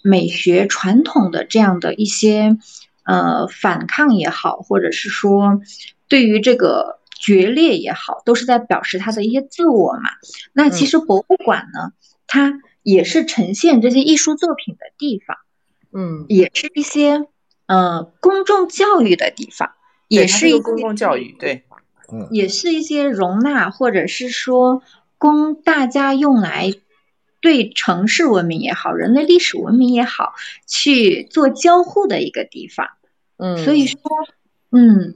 [0.07, 2.57] 美学传统的这样的一些
[3.05, 5.61] 呃反抗也好，或者是说
[6.09, 7.01] 对于这个。
[7.19, 10.11] 决裂也好，都是在表示他的一些自我嘛。
[10.53, 11.93] 那其实博物馆呢，
[12.27, 15.39] 它也是呈现这些艺术作品的地方，
[15.93, 17.27] 嗯，也是一些
[17.67, 19.73] 呃公众教育的地方，
[20.09, 21.65] 也是一公共教育，对，
[22.13, 24.83] 嗯，也是一些容纳或者是说
[25.17, 26.71] 供大家用来
[27.47, 30.33] 对城市文明也好，人类历史文明也好
[30.67, 32.89] 去做交互的一个地方，
[33.37, 34.01] 嗯，所以说，
[34.73, 35.15] 嗯。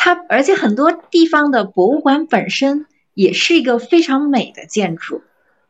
[0.00, 5.22] 它而且很多地方的博物馆本身也是一个非常美的建筑，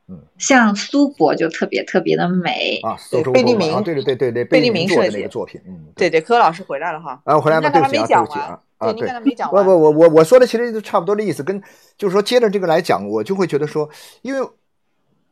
[0.06, 2.94] 嗯，像苏博就特别特别的美啊，
[3.32, 7.18] 贝利明啊，对对对对对，贝利利明做的明设计那个作品，嗯，对对，柯老师回来了哈。
[7.24, 9.64] 啊，我回来吧，您刚对不起啊，对不起才没讲完啊，啊，您对刚才没讲完。
[9.64, 11.58] 不不，我我我说的其实就差不多的意思，跟
[11.96, 13.88] 就是说接着这个来讲，我就会觉得说，
[14.20, 14.46] 因为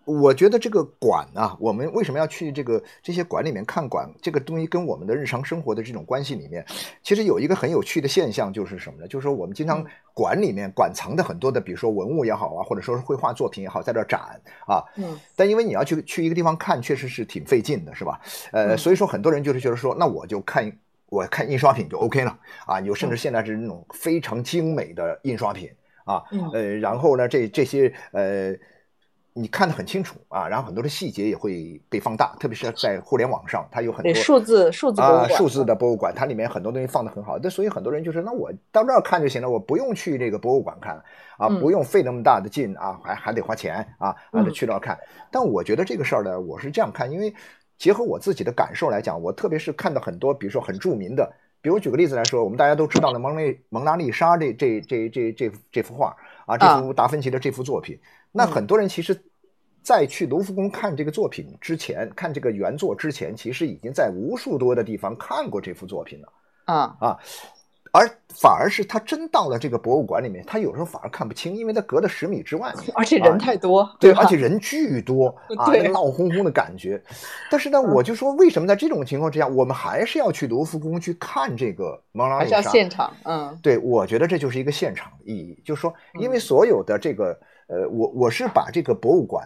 [0.07, 4.09] 我觉得这个馆啊，我们为什么要去这个这些馆里面看馆？
[4.23, 6.65] 这个东西跟我们的日常生活的这种关系里面，
[7.03, 9.09] 其实有一个很有趣的现象，就是什么呢？
[9.09, 18.21] 就是说我们经常嗯馆里面馆藏的很多的，比如说文物也好啊，或者说是绘画作品也好，在这儿展啊，嗯但因为你要去去一个地方看，确实是挺费劲的，是吧？
[18.53, 20.73] 呃，嗯所以说很多人就是觉得说，那我就看
[21.09, 25.69] 我看印刷品就 OK 了啊，有甚至现在是那种非常精美的印刷品
[26.05, 28.55] 啊，嗯呃，然后呢，这这些呃。
[29.39, 37.39] 你看得很清楚啊，然后很多的细节也会被放大，特别是在互联网上，它有很多，数字数字啊，数字的博物馆，它里面很多东西放得很好。
[37.43, 40.97] 那所以很多人就说，那我到这儿看就行了，我不用去这个博物馆看
[41.37, 44.99] 啊，嗯不用费那么大的劲啊，还还得花钱啊，还得嗯去那儿看。
[45.31, 47.35] 但我觉得这个事儿呢，我是这样看，因为
[47.77, 57.99] 结合我自己的感受来讲，我特别是看到很多，比如说很著名的，比如举个例子来说，我们大家都知道的蒙娜丽莎这这这这这这幅画啊，这幅达芬奇的这幅作品，
[58.37, 59.19] 那嗯很多人其实。
[59.83, 66.33] 在去卢浮宫看这个作品之前，看这个原作之前，其实已经在无数多的地方看过这幅作品了
[66.65, 67.17] 啊，啊。
[67.93, 77.01] 而反而是他真到了这个博物馆里面，他有时候反而看不清，因为他隔了十米之外，而且人太多，对，而且人巨多啊，对那个闹哄哄的感觉。
[77.49, 82.61] 但是呢，我就说，为什么在这种情况之下，我们还是要去卢浮宫去看这个蒙娜还是要？
[82.61, 89.45] 现场，嗯对，我觉得这就是一个现场的意义，就是说，因为嗯所有的这个，呃，我我是把这个博物馆，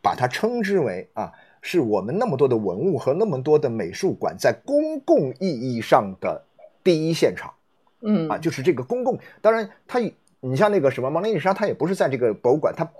[0.00, 6.42] 把它称之为啊，是我们那么多的文物和那么多的美术馆在公共意义上的
[6.82, 7.52] 第一现场
[8.00, 9.18] 嗯啊，就是这个公共。
[9.42, 10.00] 当然，它
[10.40, 12.90] 你像那个什么蒙娜丽莎，它也不是在这个博物馆，它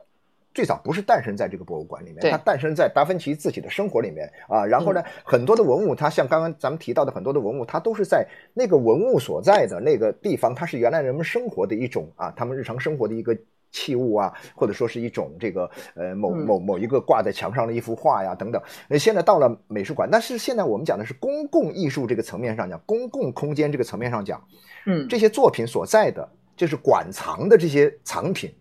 [0.52, 4.66] 最早不是诞生在这个博物馆里面，它诞生在达芬奇自己的生活里面啊。
[4.66, 13.34] 然后呢，很多的文物，它像刚刚咱们提到的很多的文物，它都是在那个文物所在的那个地方，它是原来人们生活的一种啊，他们日常生活的一个。
[13.72, 18.62] 器物啊，或者说是一种这个呃某嗯某某一个挂在墙上的一幅画呀等等。
[18.86, 24.40] 那，现在到了美术馆，但是现在我们讲的是公共艺术这个层面上讲，公共空间这个层面上讲，
[24.86, 28.54] 嗯这些作品所在的就是馆藏的这些藏品，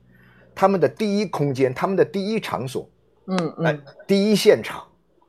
[0.55, 2.89] 他们的第一空间，他们的第一场所，
[3.27, 4.83] 嗯哎嗯，第一现场，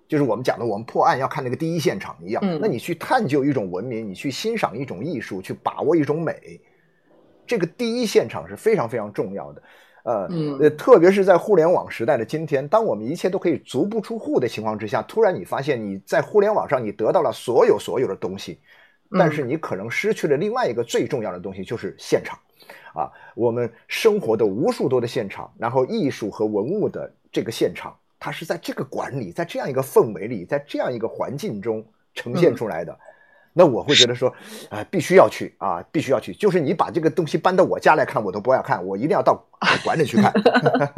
[0.06, 2.40] 就是我们讲的我们破案要看那个第一现场一样。
[2.46, 6.60] 嗯那你去探究一种文明，你去欣赏一种艺术，去把握一种美，
[7.46, 9.62] 这个第一现场是非常非常重要的。
[10.04, 18.58] 呃嗯呃，特别是在互联网时代的今天，当我们一切都可以足不出户的情况之下，突然你发现你在互联网上你得到了所有所有的东西，
[19.10, 22.36] 但嗯是你可能失去了另外一个最重要的东西，就是现场。
[22.94, 32.98] 啊，我们生活的无数多的现场，然后艺术和文物的这个现场，它是在这个馆里，在这样一个氛围里，在这样一个环境中呈现出来的。
[33.52, 34.32] 那我会觉得说，
[34.70, 36.32] 啊、必须要去啊，必须要去。
[36.34, 39.34] 就是你把这个东西搬到我家来看，我都不要看，我一定要到
[39.84, 40.32] 馆里去看。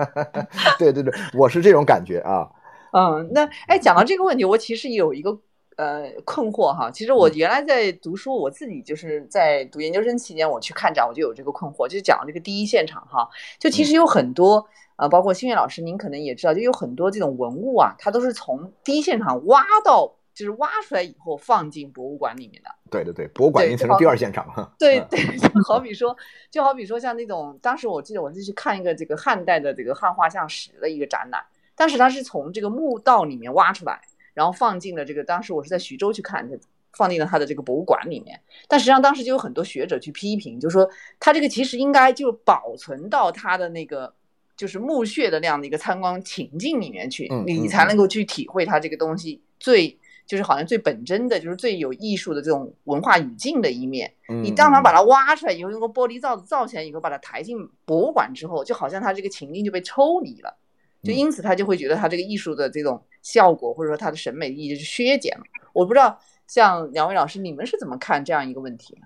[0.79, 2.49] 对对对，我是这种感觉啊。
[2.93, 5.37] 嗯，那哎，讲到这个问题，我其实有一个
[5.77, 6.91] 呃困惑哈。
[6.91, 13.29] 其实我嗯原来在读书，我自己就是在读研究生期间，我去看展，我就有这个困惑，就是讲这个第一现场哈。
[13.59, 14.65] 就其实有很多
[14.97, 22.69] 呃，包括新月老师，您可能也知道，就有很多这种文物啊，它都是从第一现场挖到，就是挖出来以后放进博物馆里面的。
[22.91, 24.63] 对对对，博物馆已经成了第二现场哈。
[24.63, 26.15] 嗯对对，就好比说，
[26.51, 31.43] 就好比说像那种，当时我记得我是去看一个这个汉代的这个汉画像石的一个展览，
[31.75, 34.01] 当时它是从这个墓道里面挖出来，
[34.35, 36.59] 然后放进了这个，当时我是在徐州去看的，
[36.93, 38.39] 放进了他的这个博物馆里面。
[38.69, 44.13] 但实际上当时就有很多学者去批评，就说他这个其实应该就保存到他的那个。
[44.57, 54.13] 就是墓穴的那样的一个参观情境里面去，嗯你才能够去体会他这个东西最就是好像最本真的，就是最有艺术的这种文化语境的一面。
[54.29, 60.57] 嗯你当场把它它挖出来以后，用个玻璃罩子罩起来以后，把它抬进博物馆之后，就好像它这个情境就被抽离了，
[61.03, 65.45] 就嗯因此他就会觉得他这个艺术的这种效果，或者说他的审美意义就削减了。
[65.73, 68.97] 我不知道像两位老师，你们是怎么看这样一个问题？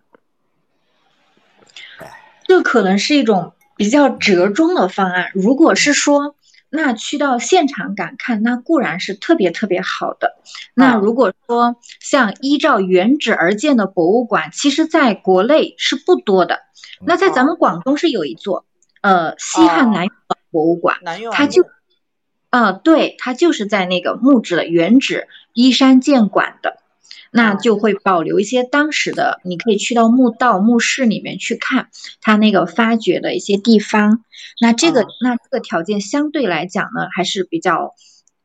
[2.46, 5.30] 这可能是一种比较折中的方案。
[5.34, 6.36] 如果是说，
[6.70, 10.36] 那去到现场感看，那固然是特别特别好的。
[10.74, 16.60] 那嗯如果说像依照原址而建的博物馆，其实在国内是不多的。
[17.04, 18.66] 那在咱们广东是有一座，
[19.02, 20.06] 呃，西汉哦南
[20.50, 20.98] 博物馆，
[21.32, 21.64] 它就，
[22.50, 26.78] 呃，对，它就是在那个木质的原址依山建馆的。
[27.32, 31.88] 那就会保留一些当时的，你可以去到墓道、墓室里面去看
[32.20, 34.24] 它那个发掘的一些地方。
[34.60, 37.94] 那这个那这个条件相对来讲呢，还是比较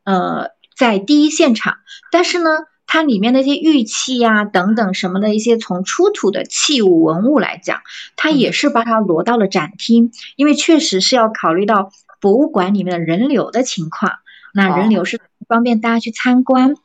[0.03, 1.77] 呃在第一现场，
[2.11, 2.49] 但是呢。
[2.85, 7.81] 它里面那些玉器呀等等什么的一些从出土的器物文物来讲，
[8.15, 11.91] 它也是把它挪到了展厅，因为确实是要考虑到
[12.21, 14.11] 博物馆里面的人流的情况，
[14.53, 16.75] 那人流是方便大家去参观。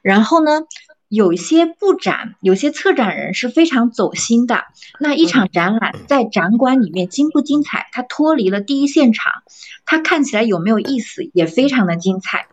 [0.00, 0.62] 然后呢，
[1.10, 4.62] 有一些布展，有些策展人是非常走心的。
[5.00, 9.32] 那一场展览在展馆里面精不精彩，它脱离了第一现场，
[9.84, 12.46] 它看起来有没有意思，也非常的精彩。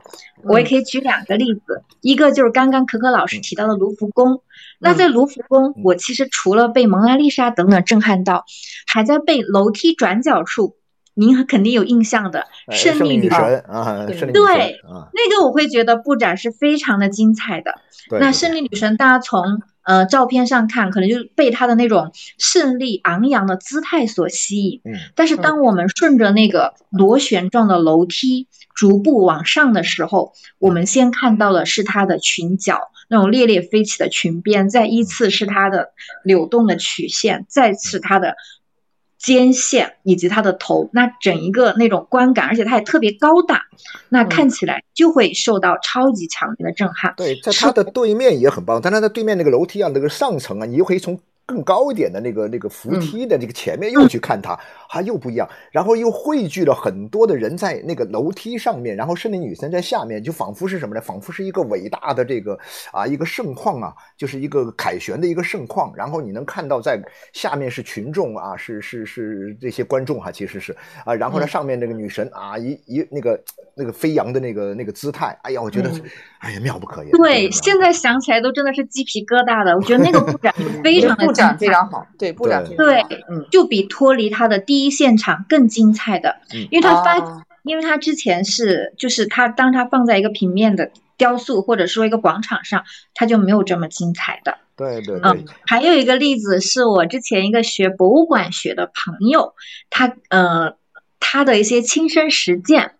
[0.43, 4.41] 我也可以举两个例子，一个就是刚刚可可老师提到的卢浮宫。
[4.79, 8.43] 那在卢浮宫，我其实除了被蒙娜丽莎等等震撼到，
[8.87, 10.75] 还在被楼梯转角处，
[11.17, 14.79] 您肯定有印象的胜利女神啊，对，
[15.13, 17.73] 那个我会觉得布展是非常的精彩的。
[18.19, 24.81] 那胜利女神，大家从呃照片上看，可能就被她的那种胜利昂扬的姿态所吸引。
[24.85, 28.47] 嗯，但是当我们顺着那个螺旋状的楼梯。
[28.77, 35.89] 逐步往上的时候，我们先看到的是她的裙角，那种猎猎飞起的裙边；再依次是它的
[36.23, 38.35] 扭动的曲线，再次它的
[39.17, 40.89] 肩线以及它的头。
[40.93, 43.63] 那整一个那种观感，而且它也特别高大，
[44.09, 47.13] 那看起来就会受到超级强烈的震撼。
[47.17, 51.19] 对，在它的对面也很棒，但它的对面那个楼梯啊，那个上层啊，你又可以从。
[51.47, 60.99] 更高一点的那个那个扶梯的这个前面又去看它，还又不一样，然后又汇聚了很多的人在那个楼梯上面，然后胜利女神在下面，就仿佛是什么呢？
[60.99, 62.59] 仿佛是一个伟大的这个
[62.91, 65.93] 啊一个盛况啊，就是一个凯旋的一个盛况。
[65.95, 73.41] 然后你能看到在下面是群众啊，是是是这些观众哈，其实是啊，然后呢上面那个女神啊一一那个
[73.77, 75.89] 那个飞扬的那个那个姿态，哎呀，我觉得
[76.39, 77.11] 哎呀妙不可言。
[77.11, 79.75] 对，现在想起来都真的是鸡皮疙瘩的。
[79.75, 81.33] 我觉得那个布展非常的。
[81.33, 86.37] 展非常好，对布展对，嗯，就比脱离他的第一现场更精彩的，
[86.71, 94.57] 因为他发，因为他之前是，就是他当他放在一个平面的雕塑或者说一个广场上，他就没有这么精彩的。
[94.75, 95.45] 对对对。
[95.67, 99.53] 还有一个例子是我之前一个学博物馆学的朋友，
[99.91, 100.73] 他呃
[101.19, 102.93] 他的一些亲身实践。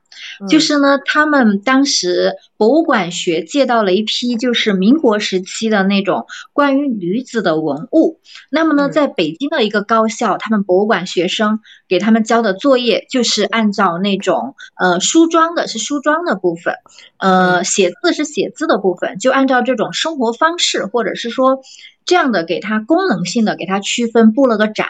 [0.49, 8.19] 就是呢，他们当时博物馆学借到了一批，就是民国时期的那种关于女子的文物。
[8.49, 16.75] 那么呢，在北京的一个高校，他们博物馆学生给他们交的作业，就是按照那种呃梳妆的是梳妆的部分，
[17.17, 21.62] 呃写字是写字的部分，就按照这种生活方式，或者是说
[22.08, 24.88] 这样的给它功能性的给它区分布了个展。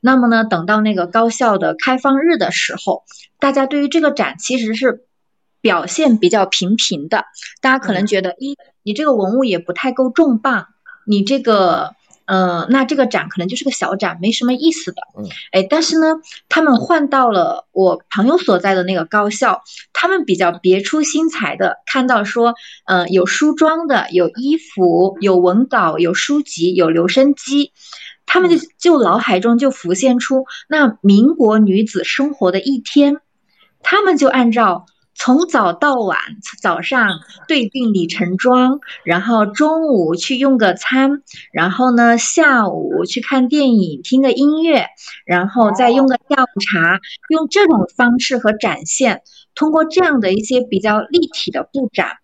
[0.00, 3.04] 那么呢，等到那个高校的开放日的时候。
[3.38, 5.04] 大家对于这个展其实是
[5.60, 7.26] 表现比较平平的，
[7.60, 10.68] 大家可能觉得，一你这个文物也不太够重磅，
[11.06, 11.94] 你这个，
[12.26, 15.02] 呃，那这个展可能就是个小展，没什么意思的。
[15.18, 16.06] 嗯，哎，但是呢，
[16.48, 22.54] 他们换到了我朋友所在的那个高校，他们比较别出心裁的看到说，
[22.86, 27.72] 嗯，有梳妆的，有衣服，有文稿，有书籍，有留声机。
[28.26, 33.18] 他们就就脑海中就浮现出那民国女子生活的一天。
[33.82, 36.18] 他们就按照从早到晚，
[36.60, 41.22] 早上对病理成妆，然后中午去用个餐，
[41.52, 44.86] 然后呢下午去看电影、听个音乐，
[45.24, 49.22] 然后再用个下午茶，用这种方式和展现，
[49.54, 52.16] 通过这样的一些比较立体的布展，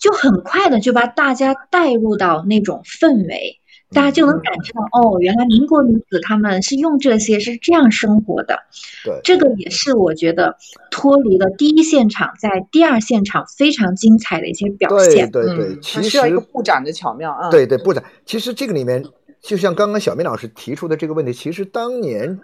[0.00, 3.60] 就很快的就把大家带入到那种氛围。
[3.94, 8.58] 大家就能感受到哦，原来民国女子她们是用这些是这样生活的。
[9.04, 10.56] 对，这个也是我觉得
[10.90, 15.30] 脱离了第一现场，在第二现场非常精彩的一些表现。
[15.30, 17.48] 对对对，其实需要一个布展的巧妙啊。
[17.50, 19.02] 对对，布展其实这个里面，
[19.40, 22.38] 就像刚刚小明老师提出的这个问题，其实当年，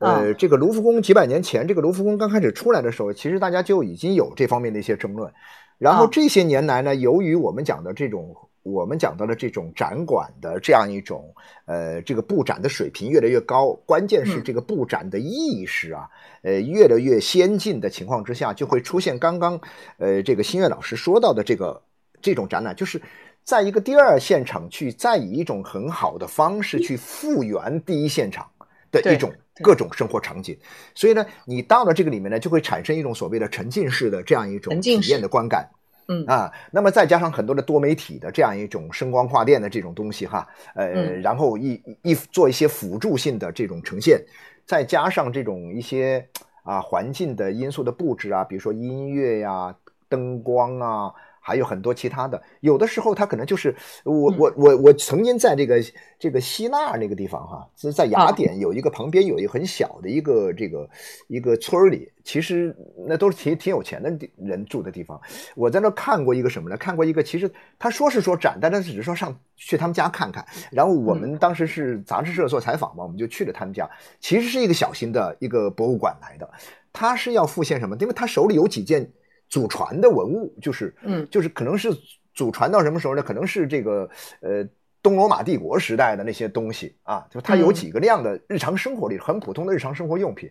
[0.00, 5.32] 呃，这个卢浮宫几百年前，这个卢浮宫刚开始出来的时候，其实大家就已经有这方面的一些争论。
[5.78, 8.34] 然后这些年来呢，由于我们讲的这种。
[8.62, 16.08] 我们讲到了这种展馆的这样一种，呃，这个布展的水平越来越高，关键是这个布展的意识啊，
[16.42, 19.58] 呃，越来越先进的情况之下，就会出现刚刚，
[19.96, 21.82] 呃，这个新月老师说到的这个
[22.20, 23.00] 这种展览，就是
[23.42, 28.46] 在一个第二现场去再以一种很好的方式去复原第一现场
[28.90, 30.58] 的一种各种生活场景，
[30.94, 35.66] 所以呢，你到了这个里面呢，就会产生一种所谓的沉浸式的这样一种体验的观感。
[36.08, 40.86] 嗯啊，那么再加上很多的多媒体的这样一种声光化电的这种东西哈，呃，
[41.20, 44.20] 然后一一做一些辅助性的这种呈现，
[44.66, 46.26] 再加上这种一些
[46.62, 49.74] 啊环境的因素的布置啊，比如说音乐呀、
[50.08, 51.14] 灯光啊。
[51.48, 52.40] 还有很多其他的。
[52.60, 55.82] 有的时候他可能就是我我我我曾经在这个
[56.18, 60.86] 这个希腊那个地方哈，是在雅典有一个旁边有一个很小的一个这个
[61.26, 62.76] 一个村里，其实
[63.06, 65.18] 那都是挺挺有钱的人住的地方。
[65.56, 66.76] 我在那看过一个什么呢？
[66.76, 70.44] 看过一个，其实他说是说展，但他只是说上去他们家看看。
[70.70, 73.88] 然后我们当时是杂志社做采访嘛，我们就去了他们家，
[74.20, 76.48] 其实是一个小型的一个博物馆来的。
[76.92, 77.96] 他是要复现什么？
[78.00, 79.08] 因为他手里有几件
[79.48, 81.90] 祖传的文物，就是嗯，就是可能是
[82.34, 83.22] 祖传到什么时候呢？
[83.22, 84.08] 可能是这个
[84.40, 84.64] 呃
[85.02, 90.50] 东罗马帝国时代的那些东西啊，就它有几个那样的日常生活里很普通的日常生活用品。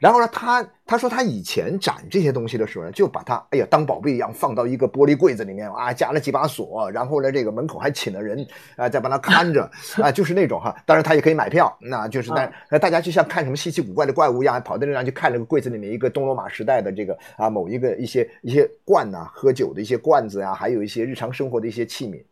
[0.00, 9.70] 然后呢，他他说他以前展这些东西的时候呢，就把它哎呀当宝贝一样放到一个玻璃柜子里面啊，加了几把锁，然后呢，这个门口还请了人 啊，再把它看着
[10.02, 10.74] 啊，就是那种哈。
[10.84, 22.22] 当然他也可以买票，那就是那那大家就像看什么稀奇古怪的怪物一样，跑到那上去看那个柜子里面一个东罗马时代的这个啊某一个一些一些罐呐，喝酒的一些罐子啊，还有一些日常生活的一些器皿。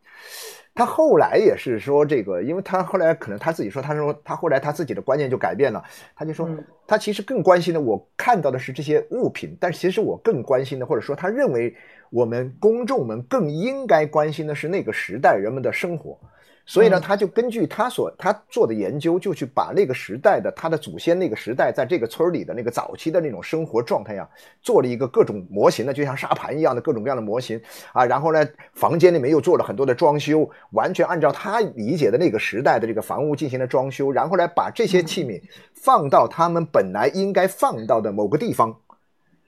[0.74, 5.82] 他后来也是说这个，因为他后来可能他自己说，他说他后来他自己的观念就改变了，
[6.16, 6.48] 他就说
[6.86, 11.74] 他其实更关心的，我看到的是这些物品，但其实我更关心的，或者说他认为
[12.10, 16.18] 我们公众们更应该关心的是那个时代人们的生活。
[16.64, 24.28] 所以呢，他就根据他所他做的研究，就去把那个时代的他的祖先那个时代在这个村里的那个早期的那种生活状态呀，
[24.62, 27.60] 做了一个各种模型的，就像沙盘一样的各种各样的模型
[27.92, 28.04] 啊。
[28.04, 34.12] 然后呢，房间里面又做了很多的装修，完全按照他理解的那个时代的这个房屋进行了装修。
[34.12, 35.42] 然后呢把这些器皿
[35.74, 38.74] 放到他们本来应该放到的某个地方。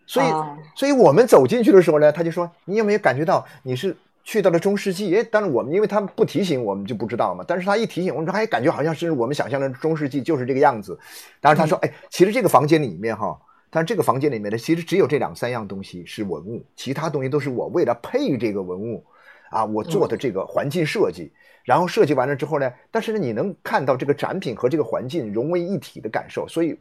[0.07, 0.27] 所以，
[0.75, 7.45] 所以我们走进去的时候呢，他就说：“你有没有感觉到你是？”去到了中世纪，哎，但是我们因为他们不提醒我们就不知道嘛。
[7.47, 10.99] 但是他一提醒我们，还感觉好像是我们想象的中世纪就是这个样子。
[11.41, 13.39] 当然他说，哎，其实这个房间里面哈，
[13.71, 19.05] 但是这个房间里面呢，其实只有这两三样东西是文物，其他东西都是我为了配这个文物
[19.51, 21.31] 啊，我做的这个环境设计。
[21.63, 26.79] 然后设计完了之后呢，但是呢，你能看到这个展品和这个环境融为一体的感受，所以。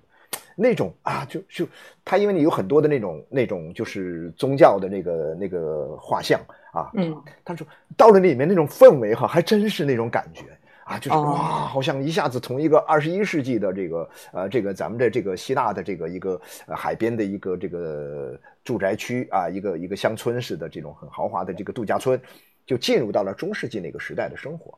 [0.55, 1.67] 那种啊，就就
[2.03, 6.41] 他，因为你有很多的那种那种，就是宗教的那个那个画像
[6.73, 7.15] 啊，嗯，
[7.45, 7.65] 他说
[7.95, 10.43] 到了里面那种氛围哈，还真是那种感觉
[10.83, 22.19] 啊，就是哇，好像一下子从一个二十一世纪的这个呃这个咱们的这个希腊的这个一个海边的一个这个住宅区啊，一个一个乡村似的这种很豪华的这个度假村，
[22.65, 24.77] 就进入到了中世纪那个时代的生活，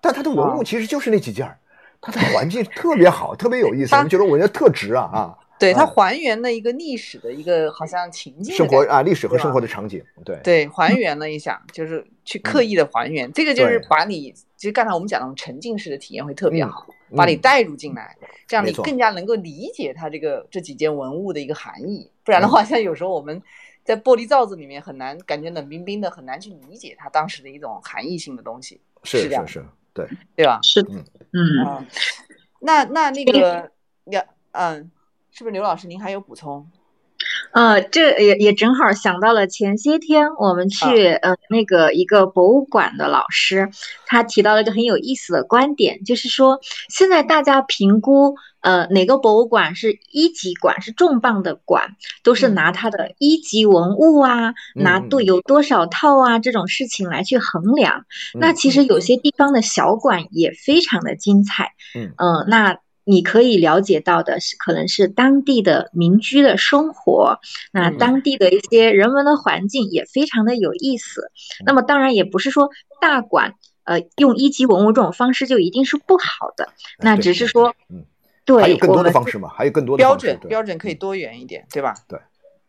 [0.00, 1.56] 但它的文物其实就是那几件儿。
[2.00, 5.38] 它的环境特别好，特别有意思，我觉得我觉得特值啊啊！
[5.58, 10.38] 对，它还原了一个历史的一个好像情境，生活啊，历史和生活的场景，对。
[10.44, 16.86] 对，还原了一下，就是去刻意的还原，这个就是把你，其实刚才我们讲的沉浸式的体验会特别好，
[17.16, 22.10] 把你带入进来，这样你更加能够理解它这个这几件文物的一个含义。
[22.24, 23.42] 不然的话，像有时候我们
[23.84, 29.64] 在玻璃罩子里面很难感觉冷冰冰的，很难去理解它当时的一种含义性的东西，是这样是。
[29.94, 30.06] 对
[30.36, 30.60] 对吧？
[30.62, 31.86] 是嗯，嗯，
[32.60, 33.68] 那那那个，
[34.04, 34.88] 呀，嗯，
[35.32, 36.68] 是不是刘老师您还有补充？
[37.52, 43.70] 呃，这也也正好想到了前些天我们去呃那个一个博物馆的老师，
[44.06, 58.04] 他提到了一个很有意思的观点，就是说现在大家评估呃哪个博物馆是一级馆是重磅的馆，都是拿它的一级文物啊，拿多有多少套啊这种事情来去衡量。
[58.34, 62.78] 那其实有些地方的小馆也非常的精彩，嗯，呃那。
[63.10, 67.40] 你可以了解到的是，可能是当地的民居的生活，
[67.72, 71.30] 那当地的一些人文的环境也非常的有意思。
[71.64, 72.68] 那么当然也不是说
[73.00, 73.54] 大馆，
[73.84, 78.04] 呃，用一级文物这种方式就一定是不好的，那只是说，嗯，
[78.44, 81.94] 对，还有更多的方式嘛，还有更多的标准，标准可以多元一点，对吧？
[82.06, 82.18] 对，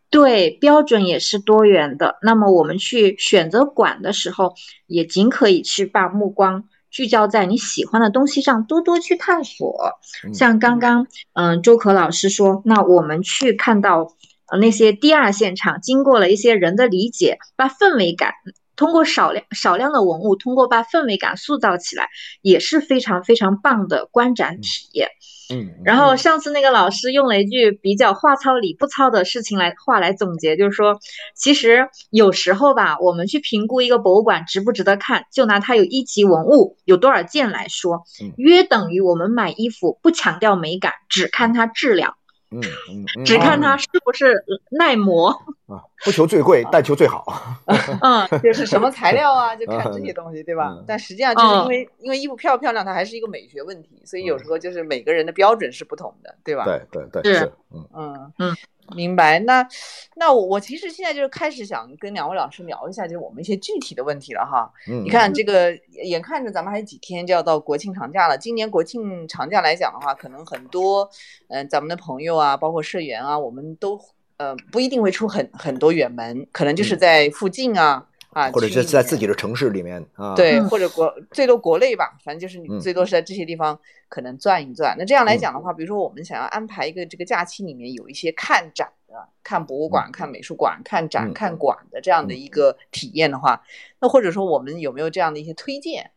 [0.10, 2.18] 对，标准也是多元的。
[2.22, 4.54] 那么我们去选择馆的时候，
[4.88, 6.64] 也仅可以去把目光。
[6.90, 10.00] 聚焦在你喜欢的东西上，多多去探索。
[10.34, 14.16] 像刚刚，嗯，周可老师说，那我们去看到
[14.48, 18.34] 呃那些第二现场，经过了一些人的理解，把氛围感
[18.80, 22.08] 通过少量少量的文物，通过把氛围感塑造起来，
[22.42, 25.10] 也是非常非常棒的观展体验。
[25.54, 30.98] 嗯，然后上次那个老师用了一句比较话糙理不糙的事情来话来总结，就是说，
[31.36, 38.04] 其实有时候吧，我们去评估一个博物馆值不值得看，就拿它有一级文物有多少件来说，
[38.38, 42.16] 约等于我们买衣服不强调美感，只看它质量。
[42.52, 45.30] 嗯嗯，只看它是不是耐磨
[45.68, 47.24] 啊，不求最贵，但求最好。
[48.02, 50.76] 嗯，就是什么材料啊， 就看这些东西，对吧？
[50.88, 56.64] 但实际上就是因为因为衣服漂不漂亮，它还是一个美学问题，所以有时候就是每个人的标准是不同的，对吧？
[56.66, 58.58] 对对对，是，嗯嗯嗯。
[58.96, 59.40] 明白。
[59.40, 59.68] 那
[60.16, 64.72] 那我我其实现在就是开始想跟两位老师聊一下，就是我们一些具体的问题了哈。
[64.88, 65.72] 嗯，你看这个，
[66.04, 68.38] 眼看着咱们还有几天就要到国庆长假了。
[68.38, 71.10] 今年国庆长假来讲的话，可能很多
[71.48, 74.00] 嗯、咱们的朋友啊，包括社员啊，我们都
[74.38, 78.06] 呃不一定会出很很多远门，可能就是在附近啊。
[78.32, 80.70] 啊，或者是在自己的城市里面啊，对，嗯。
[80.70, 82.78] 或者国最多国内吧，反正就是嗯。
[82.78, 84.96] 你最多是在这些地方可能转一转。
[84.98, 91.34] 那这样来讲的话，比如说我们想要安排一个这个假期里面有一些看展的、看博物馆、看美术馆、看展、嗯。
[91.34, 93.62] 看馆的这样的一个体验的话，
[94.00, 96.12] 那或者说我们有没有这样的一些推荐？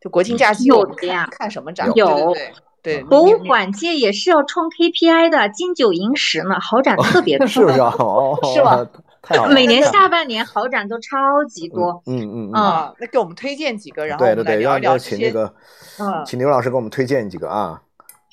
[0.00, 1.90] 就国庆假期有的呀看看什么展？
[1.94, 2.52] 有对对对
[3.00, 7.76] 对，博物馆界也是要冲 KPI 的，金九银十呢，好展特别多， 是不是？
[8.52, 8.86] 是吧？
[9.24, 12.02] 太好了，每年下半年好展都超级多。
[12.06, 14.78] 嗯嗯嗯，嗯啊，那给我们推荐几个，然后我们来对对对，要。
[14.78, 15.54] 要请那个，
[15.98, 17.80] 嗯请刘老师给我们推荐几个啊。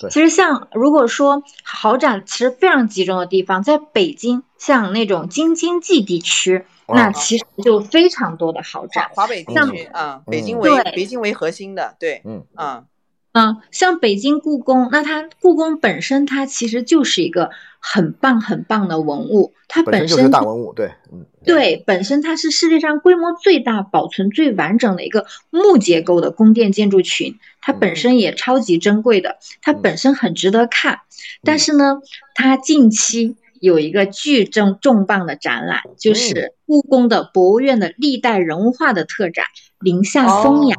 [0.09, 9.11] 其实像如果说好展其实非常集中的地方，在北京，像那种京津冀地区，那其实就非常多的好华展。
[9.13, 12.85] 华北地区啊，北京嗯为对北京为核心的，对，嗯啊，
[13.33, 17.51] 嗯，像北京故宫，那它故宫本身它其实就是一个
[17.81, 30.99] 很棒很棒的文物，它本身就是大文物，对，嗯，对，本身它是世界上规模最大、保存最完整的一个木结构的宫殿建筑群，它本嗯身也超级珍贵的，它嗯本身很值得看。
[31.43, 32.01] 但嗯是呢，
[32.35, 39.45] 它近期有一个巨重重磅的展览，嗯就是故宫的博物院的历代人物画的特展
[39.79, 40.75] 《林下风雅》。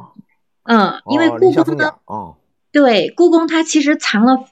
[0.63, 2.37] 嗯，因为故宫呢，雅哦，
[2.71, 4.45] 对，故宫它其实藏了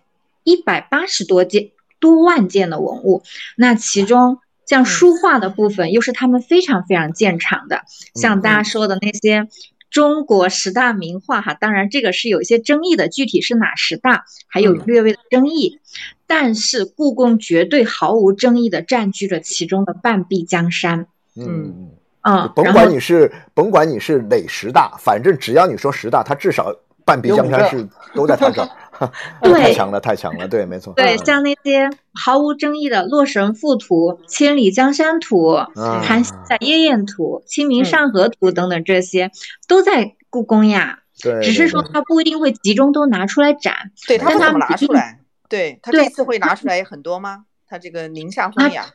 [0.44, 1.70] 一百八十多件
[2.02, 3.24] 多万件的文物，
[3.56, 7.84] 那其中像书画的部分又是他们非常非常见长的，
[8.14, 9.48] 像大家说的那些
[9.90, 14.84] 中国十大名画哈，当然这个是有一些争议的，具体是哪十大还有嗯。
[14.86, 15.80] 略微的争议，
[16.28, 21.90] 但是故宫绝对毫无争议的占据着其中的半壁江山，嗯嗯。
[22.24, 26.72] 嗯，甭管你是甭管你是哪十大，反正只要你说十大，它至少
[27.04, 27.84] 半壁江山是
[28.14, 28.70] 都在它这儿，
[29.42, 39.32] 对太强了，太强了，对，没错，对，嗯像那些毫无争议的《洛神赋图》《千里江山图》嗯韩熙载夜宴图》《清明嗯上河图》等等，这些
[39.68, 41.00] 都在故宫呀。
[41.22, 43.92] 对，只是说对它不一定会集中都拿出来展。
[44.08, 47.46] 对他不怎么拿出来，对他这次会拿出来很多吗？
[47.68, 48.86] 他这个宁夏风雅，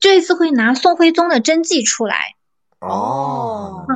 [0.00, 2.34] 这次会拿宋徽宗的真迹出来。
[2.80, 3.86] 哦，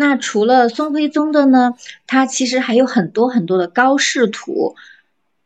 [0.00, 1.74] 那除了宋徽宗的呢，
[2.06, 4.76] 他其实还有很多很多的高仕图，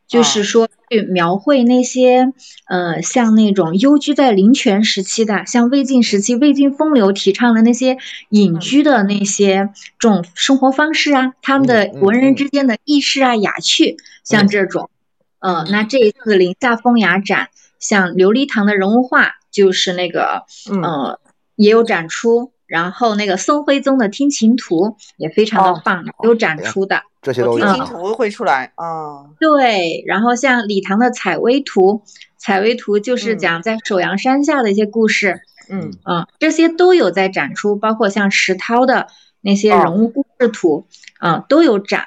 [0.06, 2.30] 就是啊说去描绘那些
[2.66, 7.96] 呃，像那种幽居在林泉时期的，像魏晋时期魏晋风流提倡的那些
[8.28, 14.90] 隐居的那些这种生活方式啊，他们的嗯嗯文人嗯之间的轶事啊、雅趣，像这种。
[15.38, 17.48] 呃，那这一次林下风雅展，
[17.78, 21.20] 像琉璃堂的人物画，就是那个嗯呃
[21.56, 22.52] 也有展出。
[22.72, 27.02] 然后那个宋徽宗的听琴图也非常的哦棒，有展出的。
[27.20, 32.02] 这些都有啊听琴图会出来啊，对，然后像李唐的采薇图，
[32.38, 39.06] 采薇图就是嗯讲在首阳山下的一些故事，嗯嗯，这些都有在展出，包括像石涛的
[39.42, 40.86] 那些哦人物故事图，
[41.20, 42.06] 嗯，都有展。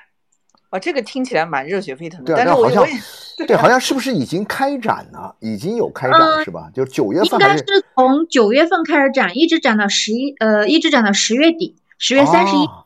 [0.72, 3.00] 哦，这个听起来蛮热血沸腾的，但但好像是我我也
[3.48, 5.36] 对，好像是不是已经开展了？
[5.40, 6.70] 已经有开展呃是吧？
[6.74, 7.64] 就是九月份应该是
[7.96, 12.60] 从九月份开始展，一直展到十一，呃，一直展到十月底，十月三十一。
[12.60, 12.85] 哦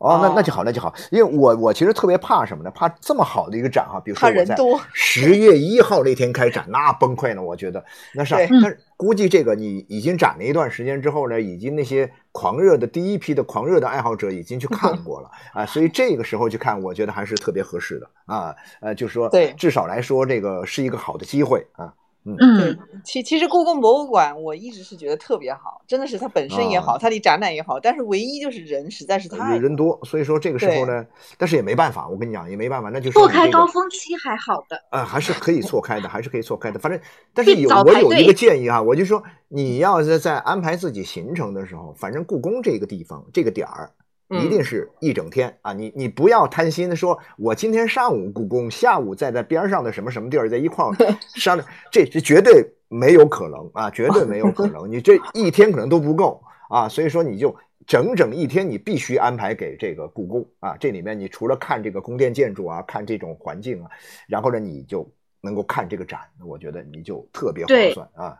[0.00, 0.56] 哦，那那就哦。
[0.56, 2.70] 好，那就好，因为我我其实特别怕什么呢？
[2.70, 7.84] 怕这么好的一个展哈，比如说我在人多 十月一号那天开展，那崩溃了，我觉得。
[8.14, 19.52] 那是啊，对但估计这个你已经展了一段时间之后呢，已经那些狂热的第一批的狂热的爱好者已经去看过了 啊，所以这个时候去看，我觉得还是特别合适的啊，呃，就是说对。
[19.58, 21.92] 至少来说这个是一个好的机会啊，
[22.22, 31.06] 对嗯，，其其实故宫博物馆我一直是觉得特别好，真的是它本身也好，啊它的展览也好，但是唯一就是人实在是太人人多，所以说这个时候呢，
[31.38, 34.78] 但是也没办法，我跟你讲也没办法，那就是错开你这个高峰期还好的。
[34.90, 36.78] 啊，还是可以错开的，还是可以错开的。
[36.78, 37.00] 反正，
[37.32, 43.90] 但是有我有一个建议啊，我就说你要是在安排自己行程的时候，反正故宫这个地方这个点儿。
[44.30, 45.72] 一定嗯是一整天啊！
[45.72, 50.92] 你你不要贪心的说，我今天上午故宫，下午再在边上的什么什么地儿在一块儿
[51.34, 54.88] 商量，这这绝对没有可能啊，绝对没有可能。
[54.90, 57.54] 你这一天可能都不够啊，所以说你就
[57.86, 60.76] 整整一天，你必须安排给这个故宫啊。
[60.78, 63.90] 这里面你除了看这个宫殿建筑啊，看这种环境啊，
[64.28, 65.10] 然后呢，你就
[65.40, 68.38] 能够看这个展，我觉得你就特别划算啊。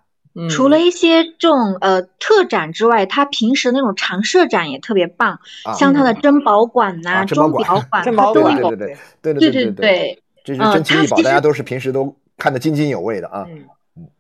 [0.49, 5.41] 除了一些这种呃特展之外，它平时那种常设展也特别棒，
[5.77, 13.45] 像它的珍宝馆呐、钟表馆，他都有对对对对对对对，这是珍奇异宝，大家都是平时都看得津津有味的啊。
[13.49, 13.67] 嗯，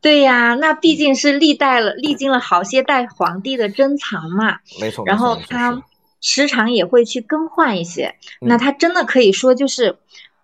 [0.00, 5.04] 对呀，那毕竟是历代了历经了好些代皇帝的珍藏嘛，没错。
[5.06, 5.84] 然后它
[6.20, 9.96] 时常也会去更换一些，那它真的可以说就是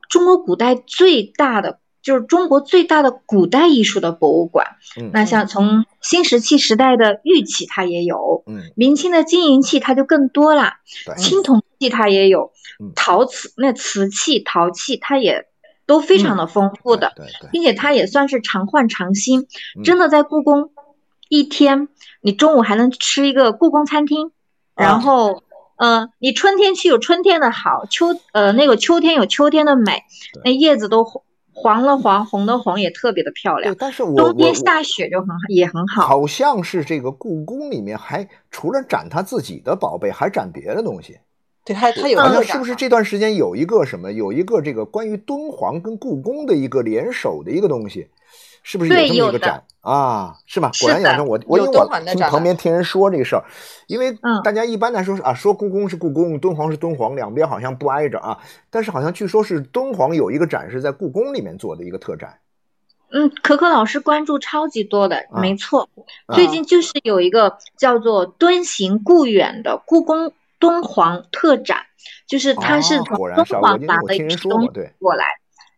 [0.09, 1.81] 中国古代最大的。
[2.07, 4.77] 就是中国最大的古代艺术的博物馆。
[5.13, 8.45] 那像从新石器时代的玉器，它也有；
[8.77, 10.75] 明清的金银器，它就更多了。
[11.19, 12.53] 青铜器它也有，
[12.95, 15.47] 陶瓷那瓷器、陶器它也。
[15.89, 17.13] 都非常的丰富的，
[17.53, 19.47] 并且它也算是常换常新。
[19.85, 20.73] 真的在故宫
[21.29, 21.87] 一天，
[22.21, 24.33] 你中午还能吃一个故宫餐厅，
[24.75, 25.45] 然后，
[25.77, 30.03] 呃，你春天去有春天的好，秋呃那个秋天有秋天的美，
[30.43, 31.05] 那叶子都
[31.59, 33.75] 黄了黄，红的红也特别的漂亮。
[33.79, 36.03] 但是我冬天下雪就很也很好。
[36.07, 41.19] 好像是这个故宫里面还除了展他自己的宝贝，还展别的东西。
[41.65, 48.07] 对，他他有好像是不是这段时间有一个什么，有一个这个关于敦煌跟故宫的一个联手的一个东西，
[48.67, 50.35] 是不是有这么一个展啊？
[50.45, 50.73] 是吧？
[50.81, 53.45] 果然有我我因为我听旁边听人说这个事儿，
[53.87, 54.13] 因为
[54.43, 58.37] 大家一般来说是啊，说故宫是故宫，敦煌是敦煌，两边好像不挨着啊。
[58.69, 62.37] 但是好像据说是敦煌有一个展是在故宫里面做的一个特展。
[63.13, 65.89] 嗯，可可老师关注超级多的，没错，
[66.35, 70.33] 最近就是有一个叫做“敦行故远”的故宫。
[70.59, 71.77] 敦煌特展，
[72.27, 75.27] 就是它是从敦煌拿的一批东西过来。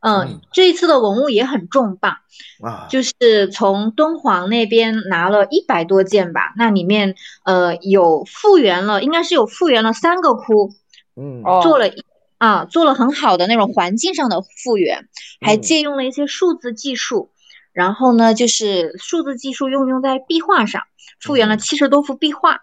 [0.01, 2.19] 嗯，这一次的文物也很重磅
[2.63, 6.53] 啊，就是从敦煌那边拿了一百多件吧。
[6.57, 10.71] 那里面呃有复原了，应该是有复原了三个窟，
[11.17, 11.91] 嗯，做了
[12.39, 15.09] 啊做了很好的那种环境上的复原，
[15.41, 17.31] 还借用了一些数字技术，
[17.73, 20.83] 然后呢就是数字技术用用在壁画上，
[21.21, 22.61] 复原了七十多幅壁画。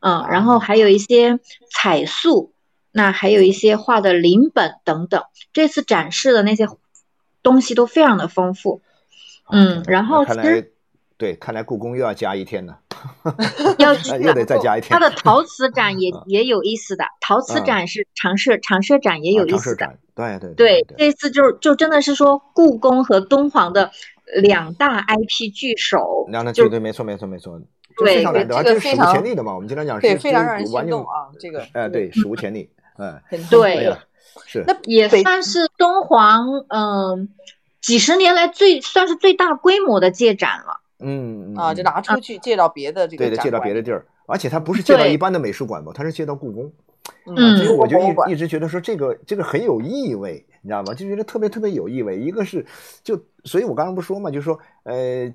[0.00, 1.40] 嗯，然后还有一些
[1.72, 2.52] 彩塑，
[2.96, 5.22] 那还有一些画的临本等等。
[5.52, 6.66] 这次展示的那些
[7.42, 8.80] 东西都非常的丰富。
[9.52, 10.72] 嗯，然后其实
[11.18, 12.76] 对，看来故宫又要加一天呢。
[13.78, 14.90] 要 又得再加一天。
[14.90, 19.98] 它的陶瓷 展也也有意思的，陶瓷展是常设常设展也有意思的。
[20.14, 23.90] 对对对，这次就就真的是说故宫和敦煌的
[24.40, 26.26] 两大 IP 聚首。
[26.30, 27.60] 两大对对，没错没错没错。
[27.98, 29.54] 对，这是史无前例的嘛？
[29.54, 31.32] 我们经常讲是非常让人心动啊！
[31.40, 32.68] 这个，哎，对，史无前例，
[32.98, 33.20] 嗯，
[33.50, 33.94] 对，
[34.44, 34.64] 是。
[34.66, 37.28] 那也算是敦煌，嗯，
[37.80, 40.80] 几十年来最算是最大规模的借展了。
[40.98, 45.92] 嗯啊，就拿出去借到别的这个，对的，借到别的地儿，而且它不是借到一般的美术馆吧？
[45.94, 46.72] 它是借到故宫。
[47.26, 50.94] 嗯，所以我就一一直觉得说这个这个很有意味，你知道吗？
[50.94, 52.18] 就觉得特别特别有意味。
[52.18, 52.64] 一个是，
[53.02, 55.32] 就所以我刚刚不说嘛，就是说，呃。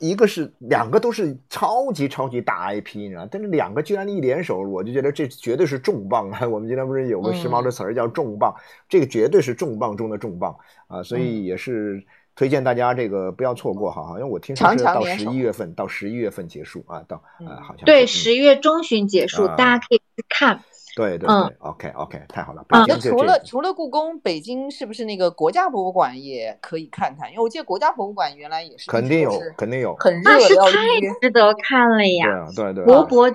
[0.00, 6.46] 一个是两个都是超级超级大 IP，你知道，但是两个居然一联手，我就觉得这绝对是重磅啊！
[6.46, 8.54] 我们今天不是有个时髦的词儿叫重磅，
[8.88, 11.02] 这个绝对是重磅中的重磅啊！
[11.02, 20.60] 所以也是推荐大家这个不要错过哈，好像我听说是到十一月份，到十一月份结束啊，到啊好像对十月中旬结束，大家可以去看。
[20.98, 22.64] 对对对，OK OK，太好了。
[22.68, 27.30] 那除了除了故宫，北京是不是那个国家博物馆也可以看看？
[27.30, 30.70] 因为我记得国家博物馆原来也是肯定有，肯定有，很热，那是太
[31.20, 32.48] 值得看了呀。
[32.56, 33.32] 对对对，国博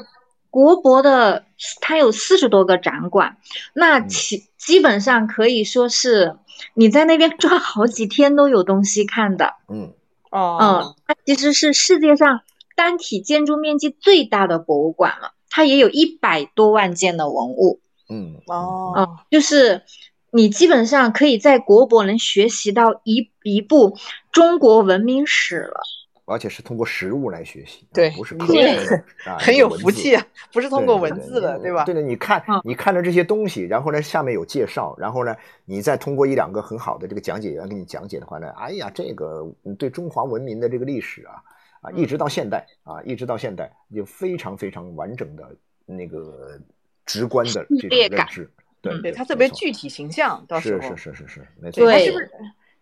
[0.49, 1.45] 国博的
[1.80, 3.38] 它有四十多个展馆，
[3.74, 6.36] 那其基本上可以说是
[6.74, 9.53] 你在那边转好几天都有东西看的。
[9.70, 9.93] 嗯
[10.30, 12.41] 哦嗯，它其实是世界上
[12.76, 15.32] 单体建筑面积最大的博物馆了。
[15.56, 17.80] 它也有一百多万件的文物，
[18.10, 19.84] 嗯哦，就是
[20.32, 23.95] 你基本上可以在国博能学习到一一部
[24.32, 25.80] 中国文明史了，
[26.26, 28.36] 而且是通过实物来学习，对，不是
[29.38, 31.84] 很有福气啊，不是通过文字的，对吧？
[31.84, 35.36] 对的，你看，你看着这些东西，然后呢，下面有介绍，然后呢，
[35.66, 39.47] 你再通过一两个很好的这个讲解员给你讲解的话呢，哎呀，这个
[39.78, 41.36] 对中华文明的这个历史啊。
[41.84, 45.55] 啊，一直到现代啊，一直到现代，有非常非常完整的
[45.86, 46.57] 那个
[47.05, 48.49] 直观的这种认知，
[48.81, 51.84] 对，对，它特别具体形象，到时候是是是是是，没错。
[51.84, 52.31] 对，是不是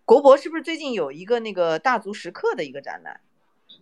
[0.06, 3.20] 国博是不是最近有一个那个大足石刻的一个展览？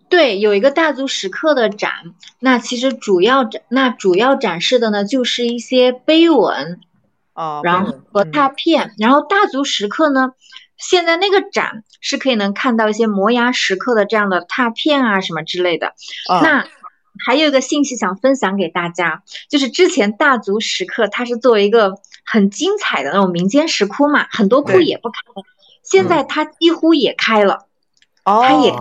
[0.07, 6.79] 对，有一个大足石刻的展，那其实主要展，那主要展示的呢，就是一些碑文
[7.33, 10.33] 啊，然后和拓片，然后大足石刻呢。
[10.79, 15.93] 现在那个展是可以能看到一些摩崖石刻的这样的拓片啊什么之类的。
[16.41, 16.65] 那
[17.25, 25.17] 还有一个信息想分享给大家，就是之前大足石刻它是作为一个很精彩的那种民间石窟嘛，很多窟也不开，
[25.83, 27.67] 现在它几乎也开了。
[28.23, 28.71] 哦，它也，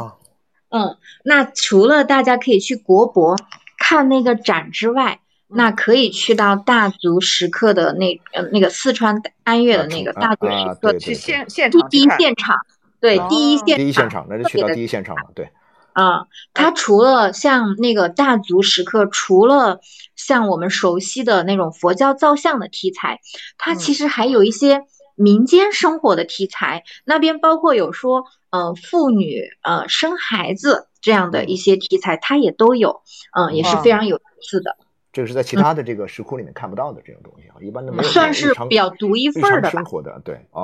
[0.70, 3.36] 嗯，那除了大家可以去国博
[3.78, 5.20] 看那个展之外。
[5.48, 12.56] 那可以去到大足石刻的那呃那个四川安岳的那个大足石刻去现现场第一现场，
[13.00, 15.22] 对，第一哦现第一现场，那就去到第一现场了。
[15.34, 15.50] 对，
[15.94, 19.80] 啊，它除了像那个大足石刻，除了
[20.16, 23.20] 像我们熟悉的那种佛教造像的题材，
[23.56, 24.82] 它其嗯实还有一些
[25.14, 26.84] 民间生活的题材。
[27.04, 33.02] 那边包括有说，呃，妇女呃生孩子这样的一些题材，它也都有，
[33.34, 34.76] 嗯、也是非常有意思的，
[35.12, 39.84] 这个是在其他的这个石窟里面看不到的这种东西啊，一般都没有算是比较独一份儿的吧生。
[39.84, 40.20] 活的。
[40.24, 40.62] 对啊，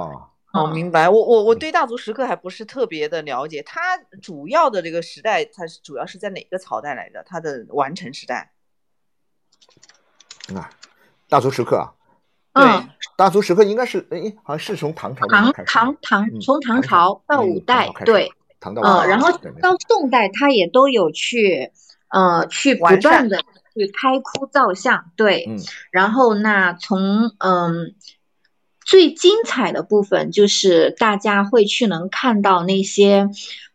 [0.53, 1.09] 哦，嗯明白。
[1.09, 7.23] 我我我嗯对大足石刻还不是特别的了解，它主要的这个时代，它是主要是在哪个朝代来着？
[7.27, 8.53] 它的完成时代？
[10.55, 10.71] 啊，
[11.29, 11.95] 大足石刻啊，
[12.53, 18.31] 嗯，大足石刻应该是哎，好像是从唐朝唐唐唐嗯从唐唐朝朝到嗯五代对，
[18.61, 19.33] 唐到五嗯，代然后
[19.63, 21.73] 到宋代，它也都有去，
[22.09, 23.43] 呃，去不断的
[23.75, 25.45] 去开窟造像，对。
[25.49, 25.59] 嗯
[25.91, 27.95] 然后那从嗯
[28.85, 33.31] 最精彩的部分就是大家会去能看到那些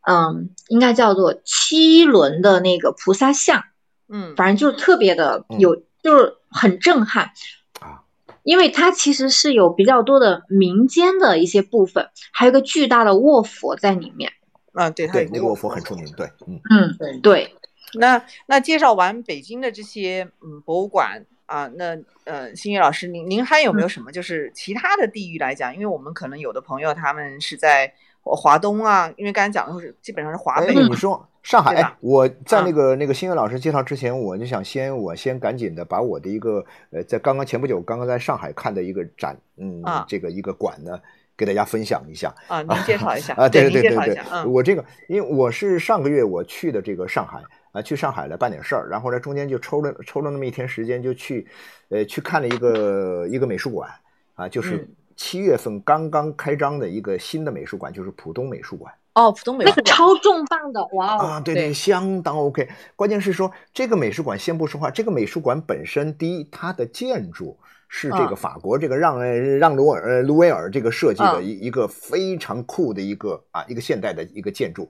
[0.08, 3.64] 嗯应该叫做七轮的那个菩萨像，
[4.08, 7.32] 嗯，反正就是特别的嗯有，就是很震撼。
[7.80, 8.04] 啊，
[8.44, 14.32] 因为它其实是有比较多的民间的一些部分，还有一个巨大的卧佛在里面。
[14.74, 17.56] 啊，对，对那个卧佛很出名，对，嗯嗯，对对，
[17.94, 25.74] 那那介绍完北京的这些嗯博物馆啊，那呃，新月老师，您您还有没有什么就是其他的地域来讲？
[25.74, 32.28] 因为我们可能有的朋友他们是在华东啊，因为刚才讲的是基本上是华哎，北嘛，你说上海，哎，我？
[32.46, 41.00] 在啊那个那个新月老师介绍之前，我就想先我先赶紧的把我的一个呃，在刚刚前不久刚刚在上海看的一个展，嗯啊，这个一个馆呢，
[41.36, 42.36] 给大家分享一下。
[42.48, 43.34] 啊，您介绍一下。
[43.40, 47.42] 啊，对对对对对我这个因为我是上个月我去的这个上海
[47.72, 51.48] 啊，去上海来办点事儿，然后呢中间就抽了抽了那么一天时间，就去
[51.90, 53.90] 呃去看了一个一个美术馆
[54.36, 58.94] 啊，就是嗯七月份刚刚开张的一个新的美术馆，就是浦东美术馆。
[59.14, 61.20] 哦，浦东美术馆那个超重磅的，哇哦！
[61.26, 62.70] 啊，对对相当 OK。
[62.96, 67.60] 关键是说这个美术馆，先不说话，这个美术馆本身，第一，它的建筑
[67.90, 74.90] 是这个嗯法国这个让呃让卢尔呃卢维尔这个设计的嗯一一个非常酷的一个啊一个现代的一个建筑。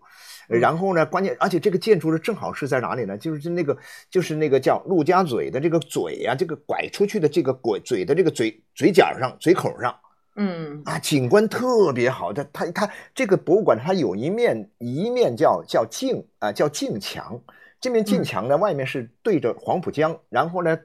[0.57, 3.17] 然后呢，关键而且这个建筑呢，正好是在哪里呢？
[3.17, 3.77] 就是那个
[4.09, 9.95] 就是那个叫陆家嘴的这个嘴呀、这个拐出去的这个拐嘴的这个嘴嘴角上嘴口上。
[10.35, 12.31] 嗯啊，景观特别好。
[12.33, 17.39] 它它它这个博物馆，它有一面一面叫叫镜啊，叫镜墙。
[17.81, 20.77] 这面镜嗯墙呢，外面是对着黄浦江，然后呢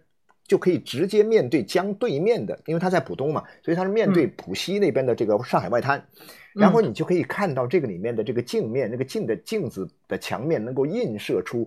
[0.47, 6.05] 就可以直接面对江对面的，因为它在浦东嘛，所以它是面对浦西那边的这个上海外滩。
[6.55, 11.67] 然后你就可以看到这个里面的这个镜面，那个镜的镜子的墙面能够映射出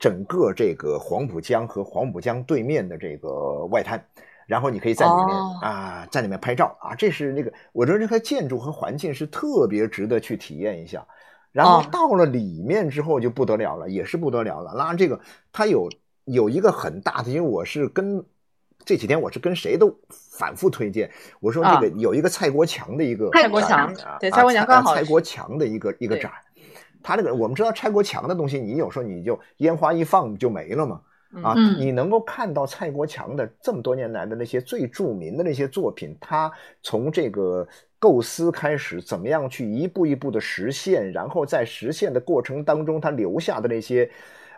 [0.00, 4.04] 整个这个黄浦江和黄浦江对面的这个外滩。
[4.46, 11.06] 然后你可以在里面、哦啊，在里面拍照啊，这是那个，我觉得这个建筑和环境是特别值得去体验一下。
[11.52, 14.74] 然后哦到了里面之后就不得了了，也是不得了了。
[14.76, 15.18] 那这个
[15.52, 15.88] 它有
[16.24, 18.24] 有一个很大的，因为我是跟
[18.84, 21.10] 这几天我是跟谁都反复推荐，
[21.40, 26.30] 我说那个有一个蔡国强的一个蔡国强对蔡国强刚好是蔡国强的一个一个展。
[27.02, 31.00] 他那个我们知道蔡国强的东西，你有时候你就烟花一放就没了嘛。
[31.42, 36.50] 啊，嗯你能够看到蔡国强的这么多年来的那些最著名的那些作品，他
[36.80, 37.66] 从这个
[37.98, 44.08] 构思开始，怎么样去一步一步的实现，然后在实现的过程当中，他留下的那些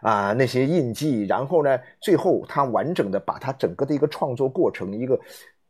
[0.08, 5.18] 啊那些印记，然后呢，最后他完整的把他整个的一个创作过程一个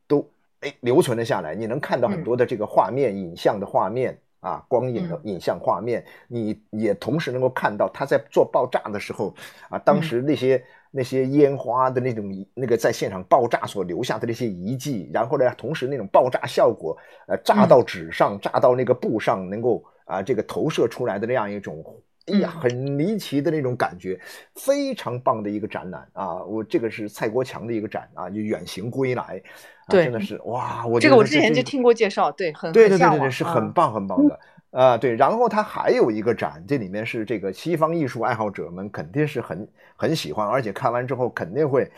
[0.06, 0.28] 都
[0.60, 4.18] 哎留存了下来，你能看到很多的这个画面、影像的画面。
[4.40, 9.34] 啊，光影的影像画面，你也同时能够看到他在做爆炸的时候，
[9.68, 10.62] 啊，当时那些、
[10.92, 21.82] 那些烟花的那种那个在现场爆炸所留下的那些遗迹，然后呢，同时那种爆炸效果，呃，炸到纸上，炸到那个布上，能够啊这个投射出来的那样一种，
[22.26, 24.18] 哎呀，很离奇的那种感觉，
[24.56, 26.42] 非常棒的一个展览啊！
[26.42, 29.40] 我这个是蔡国强的一个展啊，就远行归来，
[29.86, 34.38] 啊、真的是哇，我这个我之前就听过介绍，对，很对对对对对，是很嗯棒很棒的
[34.70, 35.14] 啊、对。
[35.14, 41.88] 然后它还有一个展，这里面是这个西方艺术爱好者们肯定是很很喜欢，而且看完之后肯定会。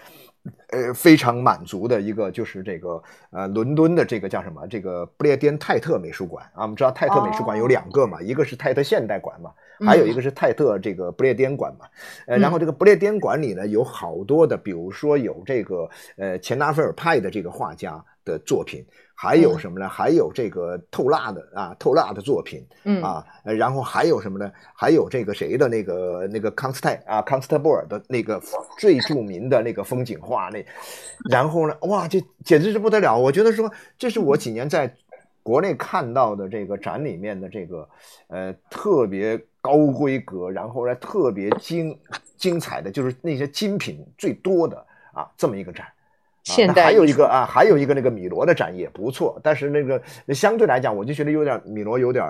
[0.70, 4.66] 呃，非常满足的一个就是这个呃，伦敦的这个叫什么？
[4.66, 9.52] 这个不列颠泰特美术馆啊，我们知道泰特美术馆有哦两个嘛，一个是泰特现代馆嘛，
[9.86, 11.86] 还有一嗯个是泰特这个不列颠馆嘛。
[12.26, 18.84] 呃，嗯然后这个不列颠馆里呢有好多的，比如说有这个呃钱纳菲尔派的这个画家的作品，
[19.20, 19.88] 还有嗯什么呢？
[19.88, 24.52] 还有这个透蜡的啊，透蜡的作品嗯啊，呃然后还有什么呢？
[24.72, 28.40] 还有这个谁的那个那个康斯泰啊，康斯特布尔的那个
[28.78, 30.64] 最著名的那个风景画那，
[31.28, 33.18] 然后呢，哇，这简直是不得了！
[33.18, 34.94] 我觉得说这是我几年在。
[35.40, 37.88] 国内看到的这个展里面的这个，
[38.26, 41.98] 呃，特别高规格，然后呢特别精
[42.36, 44.76] 精彩的，就是那些精品最多的
[45.14, 45.86] 啊，这么一个展。
[46.54, 50.00] 现代还有一个啊，还有一个那个米罗的展也不错，但是那个
[50.34, 52.24] 相对来讲，我就觉得有点米罗有点，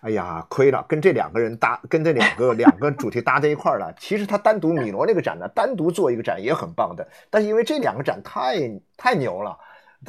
[0.00, 3.92] 哎呀，亏了，跟这两个人搭，跟这两个两个主题搭在一块儿了。
[3.98, 8.56] 其实他单独米罗那个展呢，单独做一个展也很棒的，但是因为这两个展太
[8.96, 9.56] 太牛了，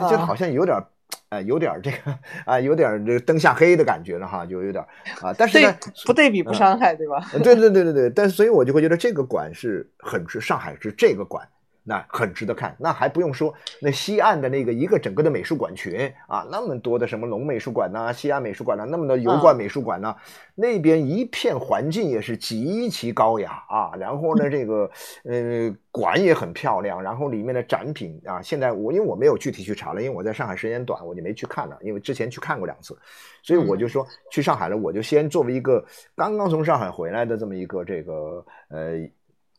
[0.09, 0.81] 就好像有点，
[1.27, 1.97] 哎，有点这个
[2.45, 4.81] 啊，有点这灯下黑的感觉了哈，就有点
[5.21, 5.33] 啊。
[5.37, 7.25] 但是呢，不对比不伤害，对吧？
[7.31, 11.45] 对对对对对，但是所以我就会觉得这个馆是很是上海是这个馆。
[11.89, 20.15] 那很值得看，那还不用说，那西岸的那个一个整个的美术馆群啊，那么多的什么龙美术馆呐、西安美术馆呐，那么多油罐美术馆呐，
[20.53, 23.91] 那边一片环境也是极其高雅啊。
[23.97, 24.87] 然后呢， 这个
[25.23, 32.95] 呃馆也很漂亮，然后里面的展品啊，现在我因为我没有具体去查了，因为我在上海时间短，我就没去看了，因为之前去看过两次，
[33.41, 35.83] 所以我就说去上海了，我就先作为一个
[36.15, 39.09] 刚刚从上海回来的这么一个这个呃。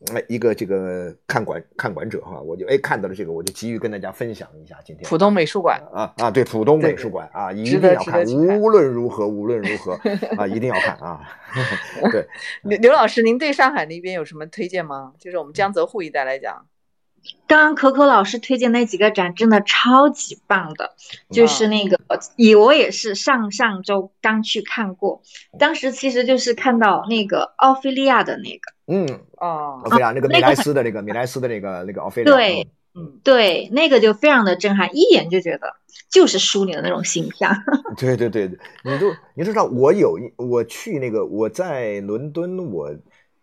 [0.07, 4.75] 那一个这个看管看管者哈，我就哎看到了这个，我就急于跟大家分享一下。
[4.83, 9.93] 今天浦东美术馆啊啊，对，浦东美术馆啊，一定要看，无论如何无论如何
[10.37, 11.21] 啊，一定要看啊。
[12.11, 12.25] 对，
[12.63, 15.13] 刘刘老师，您对上海那边有什么推荐吗？
[15.19, 16.65] 就是我们江浙沪一带来讲，
[17.47, 20.95] 刚刚可可老师推荐那几个展真的超级棒的，
[21.29, 21.99] 就是那个，
[22.37, 25.21] 以我也是上上周刚去看过，
[25.59, 28.71] 当时其实就是看到那个奥菲利亚的那个。
[28.87, 29.19] 嗯。
[29.37, 33.19] 哦，奥菲利亚那个米莱斯的那个米莱斯的那个那个奥菲亚，对，嗯。
[33.23, 35.73] 对，那个就非常的震撼，一眼就觉得
[36.09, 37.53] 就是书里的那种形象。
[37.97, 38.47] 对对对，
[38.83, 42.89] 你都你知道，我有一我去那个我在伦敦，我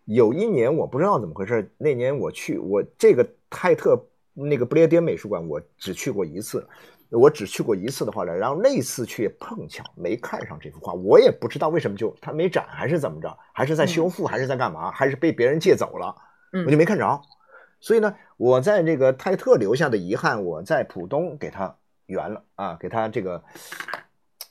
[0.05, 4.01] 有一年我不知道怎么回事，那年我去我这个泰特
[4.33, 6.67] 那个不列颠美术馆，我只去过一次。
[7.11, 16.15] 我只去过一次的话呢，然后那次去碰巧没看上这幅画，我也不知道为什么就它没展还是怎么着，还是在修复还是在干嘛，还是被别人借走了，
[16.67, 17.21] 我就没看着。
[17.79, 21.75] 所以呢，我在这个泰特留下的遗憾，我在浦东给他
[22.05, 23.43] 圆了啊，给他这个。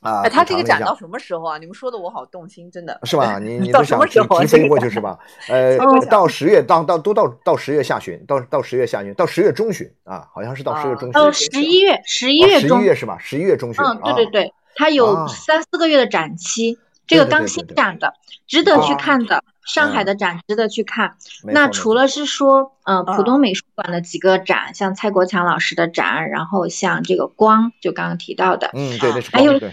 [0.00, 1.58] 啊，他这个展到什么时候啊？
[1.58, 3.38] 你们说的我好动心，真的是吧？
[3.42, 5.18] 你你都想提提飞过去是吧？
[5.50, 5.76] 呃，
[6.08, 11.12] 到十月到到都到到十月下旬，到到十月下旬，到十月中旬啊，好像是到十月中旬。
[11.12, 13.18] 到十一月，十一月中，十一月是吧？
[13.18, 13.84] 十一月中旬。
[13.84, 18.14] 嗯，对对对，它有三四个月的展期，这个刚新展的，
[18.46, 19.42] 值得去看的。
[19.68, 21.14] 上海的展值得去看。
[21.44, 29.70] 那除了是说，呃，浦东美术馆的几个展，像蔡国强老师的展，然后像这个光，就刚刚提到的，嗯，对对，还有是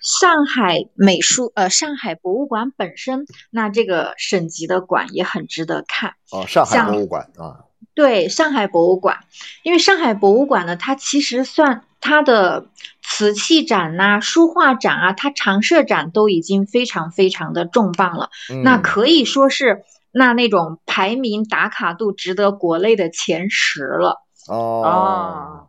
[0.00, 6.14] 上海美术，呃，上海博物馆本身，那这个省级的馆也很值得看。
[6.30, 7.64] 哦，上海博物馆啊。
[7.94, 9.24] 对，上海博物馆，
[9.64, 12.66] 因为上海博物馆呢，它其实算它的
[13.02, 18.30] 瓷器展呐、书画展啊，它常设展都已经非常非常的重磅了。
[18.62, 19.82] 那可以说是
[20.12, 24.22] 那那种排名打卡度值得国内的前十了。
[24.48, 25.68] 哦，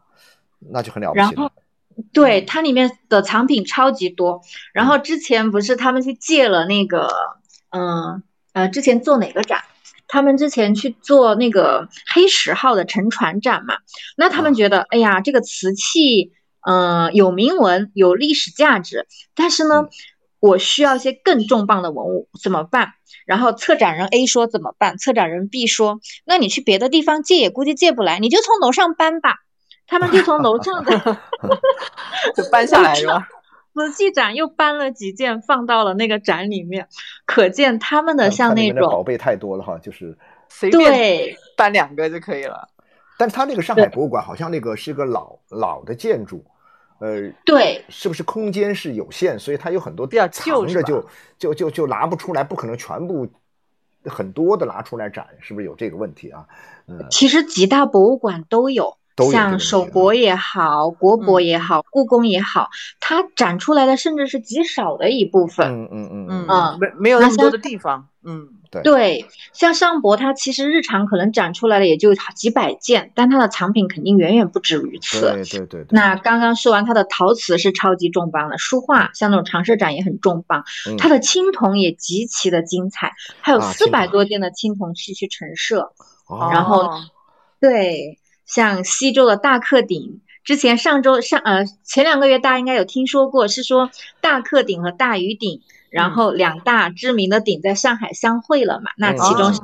[0.72, 1.20] 那就很了不起。
[1.20, 1.52] 然后，
[2.14, 4.42] 对它里面的藏品超级多。
[4.74, 7.10] 然后之前不是他们去借了那个，
[7.72, 8.24] 嗯
[8.54, 9.64] 呃，之前做哪个展？
[10.10, 13.78] 他们之前去做那个黑石号的沉船展嘛，
[14.18, 16.34] 那他们觉得，哎呀，这个瓷器，
[16.68, 19.88] 嗯，有铭文，有历史价值，但是呢，
[20.42, 22.94] 我需要一些更重磅的文物，怎么办？
[23.26, 24.98] 然后策展人 A 说怎么办？
[24.98, 29.36] 策展人 B 说，那你去别的地方借也估计借不来，你就从楼上搬吧。
[29.86, 31.00] 他们就从楼上的
[32.36, 33.24] 就搬下来了。
[33.80, 36.88] 瓷器展又搬了几件放到了那个展里面，
[37.26, 40.18] 可见他们的像那种宝贝太多了哈，就是
[40.50, 42.68] 随便搬两个就可以了。
[43.18, 46.46] 但是他那个上海博物馆好像那个是个老老的建筑，
[47.00, 51.06] 呃，对，是不是空间是有限，所以它有很多比较藏着就
[51.38, 53.28] 就就就拿不出来，不可能全部
[54.06, 56.46] 很多的拿出来展，是不是有这个问题啊？
[56.88, 58.99] 嗯，其实几大博物馆都有。
[59.32, 65.68] 像首博也好，国博也好，故宫也好，它展出来的甚至是极少的一部分。
[65.68, 68.08] 嗯嗯嗯嗯，没没有那么多的地方。
[68.22, 75.22] 嗯，对对，像上博，它其实日常可能展出来的也就几百件，但它的藏品肯定远远不止于此。
[75.22, 75.86] 对对对。
[75.92, 80.66] 那刚刚说完，它的陶瓷是超级重磅的，书画像那种常设展也很重磅，
[80.98, 85.94] 它的青铜也极其的精彩，还有四百多件的青铜器去陈设。
[86.52, 86.92] 然后，
[87.62, 88.20] 对。
[88.50, 98.90] 像西周的大克鼎，之前上周上呃前两个月大家应该有听说过，是说大克鼎和大禹鼎，然后两大知名的鼎在上海相会了嘛？
[98.98, 99.62] 那其中上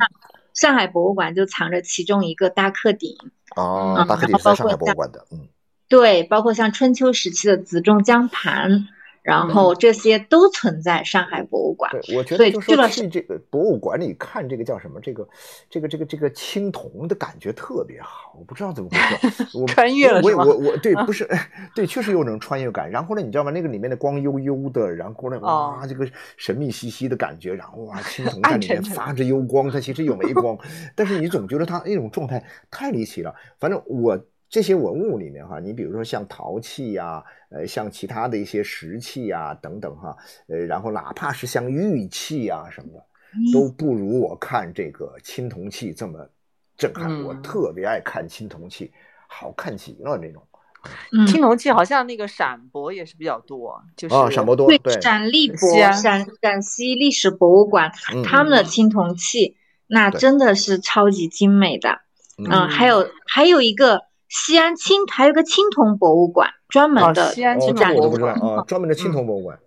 [0.53, 3.17] 上海博物馆就藏着其中一个大克鼎。
[3.55, 5.47] 哦，大克鼎是上海博物馆的，嗯，
[5.89, 8.88] 对，包括像春秋时期的子仲江盘，
[9.26, 11.91] 然后这些都存在上海博物馆。
[11.91, 15.28] 对，我觉得就说去这个博物馆里看这个叫什么，这个
[15.67, 19.43] 这个这个这个青铜的感觉特别好，我不知道怎么回事。
[19.57, 21.28] 我穿越了我我我对不是
[21.73, 22.88] 对，确实有种穿越感。
[22.91, 23.49] 然后呢，你知道吗？
[23.49, 26.07] 那个里面的光悠悠的，然后呢，哇，这个
[26.38, 30.55] 神秘兮兮的感觉，然后哇，青铜在里面发着幽光，它其实有没光，
[30.93, 33.34] 但是你总觉得它那种状态太离奇了。
[33.59, 34.23] 反正我。
[34.47, 40.15] 这些文物里面哈，你比如说像陶器呀，呃，像其他的一些石器呀等等哈，
[40.47, 43.03] 呃，然后哪怕是像玉器啊什么的，
[43.51, 46.29] 都不如我看这个青铜器这么
[46.77, 47.23] 震撼。
[47.23, 48.93] 我特别爱看青铜器，
[49.27, 50.41] 好看极了那种。
[51.27, 55.57] 青铜器好像那个陕博也是比较多，就是啊，陕博多对，陕历博、
[55.91, 57.91] 陕陕西历史博物馆
[58.23, 61.99] 他们的青铜器那真的是超级精美的。
[62.37, 64.03] 嗯，还有还有一个。
[64.28, 69.59] 西安青还有个青铜博物馆，专门的西安青铜博物馆啊，专门的青铜博物馆。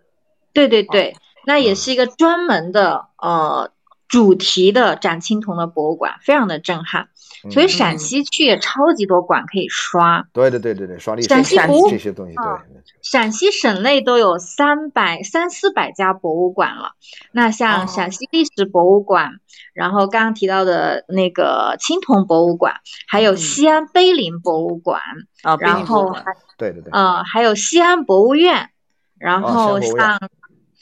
[0.52, 1.14] 对对对，
[1.46, 3.70] 那也是一个专门的呃
[4.08, 7.08] 主题的展青铜的博物馆，非常的震撼。
[7.50, 10.26] 所以陕西去也超级多馆可以刷。
[10.32, 11.54] 对对对对对，刷历史陕西
[11.90, 12.34] 这些东西。
[12.34, 16.92] 对，陕西省内都有三百三四百家博物馆了。
[17.32, 19.40] 那像陕西历史博物馆，
[19.72, 22.74] 然后刚刚提到的那个青铜博物馆，
[23.06, 25.00] 还有西安碑林博物馆
[25.42, 26.24] 啊，然后还
[26.56, 28.70] 对对对，呃，还有西安博物院，
[29.18, 30.18] 然后像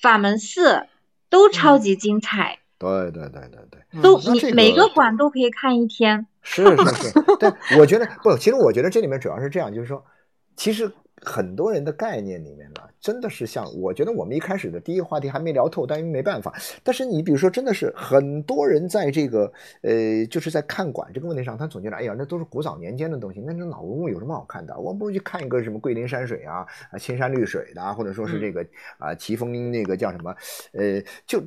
[0.01, 0.87] 法门寺
[1.29, 2.59] 都超级精彩。
[2.79, 6.26] 对对对对对，都你每个馆都可以看一天。
[6.42, 10.01] 是是是，对， 我觉得不，其实我觉得这里面主要是这样，就是说，
[10.55, 10.88] 其实
[11.22, 16.55] 很多人的概念里面呢，真的是像我觉得我们一开始的第一个话题还没聊透，但因为没办法。
[16.84, 24.78] 但是你比如说，真的是很多人在这个呃，就是在看馆这个问题上，他总觉得，哎呀，那都是古早年间的东西，那那老文物有什么好看的？
[24.78, 28.64] 我不如去看一个什么桂林山水啊，啊青山绿水的，或者说是这个
[28.99, 30.32] 啊奇峰那个叫什么，
[30.74, 31.42] 呃，就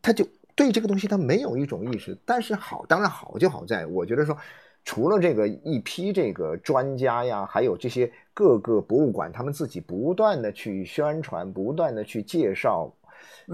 [0.00, 0.26] 他就。
[0.60, 4.36] 对这个东西他没有一种意识，但是好，当然好就好在，我觉得说，
[4.84, 12.94] 除了这个一批这个专家呀，还有这些各个博物馆他们自己不断的去宣传，不断的去介绍。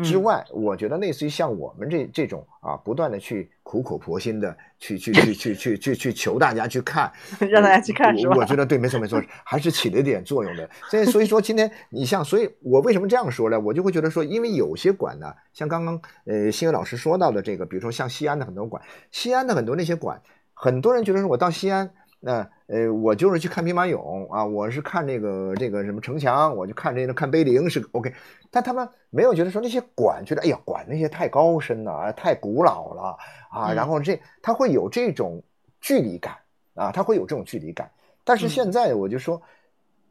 [0.03, 7.11] 之外，我觉得类似于像我们这这种啊，不断的去苦口婆心的去去去去去去去求大家去看，
[7.51, 8.37] 让大家去看是吧？
[8.37, 10.69] 我觉得对，没错没错，还是起了一点作用的。
[10.91, 13.59] 所以所以说今天你像，所以我为什么这样说呢？
[13.59, 20.21] 我就会觉得说，因为有些馆呢，像刚刚呃新闻老师说到的这个，比如说像西安的很多馆，西安的很多那些馆，
[20.53, 21.91] 很多人觉得说我到西安。
[22.19, 28.13] 那呃，我就是去看兵马俑啊，我是看这个这个什么城墙，我就看这个看碑林是 OK，
[28.51, 33.17] 但他们没有觉得说那些馆，觉得哎呀，馆那些太高深了，太古老了
[33.51, 35.43] 啊，然后这他会有这种
[35.81, 36.35] 距离感
[36.75, 37.91] 啊，他会有这种距离感。
[38.25, 39.41] 但是现在我就说，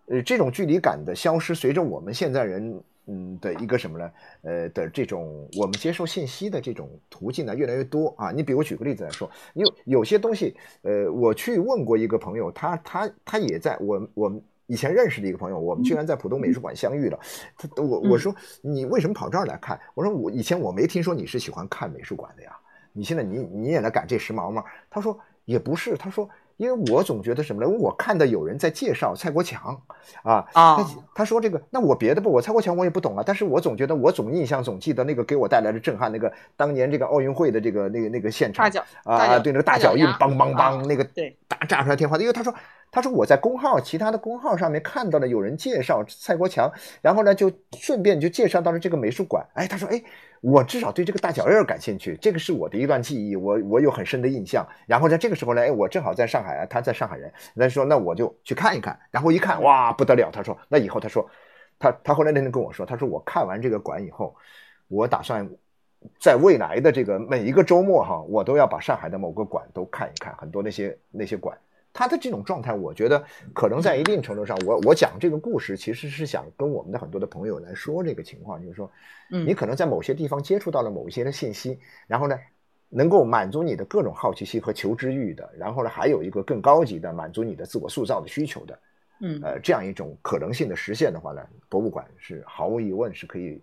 [0.07, 2.81] 呃，这种距离感的消失，随着我们现在人。
[3.07, 4.11] 嗯的一个什么呢？
[4.41, 8.31] 呃的这种我们接受信息的这种途径呢越来越多啊。
[8.31, 17.19] 你比如举个例子来说，有有些东西，呃，我去问过一个朋友，他他他也在我我们以前认识的一个朋友，我们居然在浦东美术馆相遇了。
[17.57, 19.79] 他我我说你为什么跑这儿来看？
[19.93, 22.57] 我说我以前我没听说你是喜欢看美术馆的呀，
[22.91, 24.63] 你现在你你也来赶这时髦吗？
[24.89, 26.29] 他说也不是，他说。
[26.57, 27.69] 因为我总觉得什么呢？
[27.69, 29.77] 我看到有人在介绍蔡国强，
[30.23, 30.77] 啊啊，
[31.13, 33.23] 他说这个，那我别的不，我蔡国强我也不懂啊。
[33.25, 38.65] 但是我总觉得，我总印象总记得那个给我带来的震撼，那个当年这个奥运会的这个那个那个现场
[39.03, 42.17] 啊，对那个大脚印，梆梆梆，那个对大炸出来天花。
[42.17, 42.53] 因为他说，
[42.89, 49.45] 他说我在公号其他的公号上面看到了有人介绍蔡国强，然后呢就顺便就介绍到了这个美术馆。
[49.55, 50.01] 哎，他说，哎。
[50.45, 54.63] 我至少对这个大脚印感兴趣，这个是我的一段记忆，我我有很深的印象。
[54.85, 58.95] 然后在这个时候呢，哎，我正好在上海啊，他在上海人，那说那我就去看一看。
[59.09, 60.29] 然后一看，哇，不得了！
[60.31, 61.27] 他说，那以后他说，
[61.79, 64.35] 他他后来那天跟我说，他说我看完这个馆以后，
[64.87, 65.49] 我打算
[66.19, 71.57] 在未来的这个每一个周末哈，我都要把上海的某个馆都看一看，很多那些那些馆。
[71.97, 73.23] 他的这种状态，我觉得
[73.53, 78.91] 可能在一定程度上，我我讲这个故事，其实是想跟我们的很多的朋友来说这个情况，就是说，
[79.29, 82.37] 你可能在某些地方接触到了某一些的信息，然后呢，
[82.89, 88.79] 能够满足你的各种好奇心和求知欲的，然后呢，还有一个更高级的满足你的自我塑造的需求的，
[89.21, 93.61] 嗯，呃，这样一种可能性的实现的话呢，博物馆是毫无疑问是可以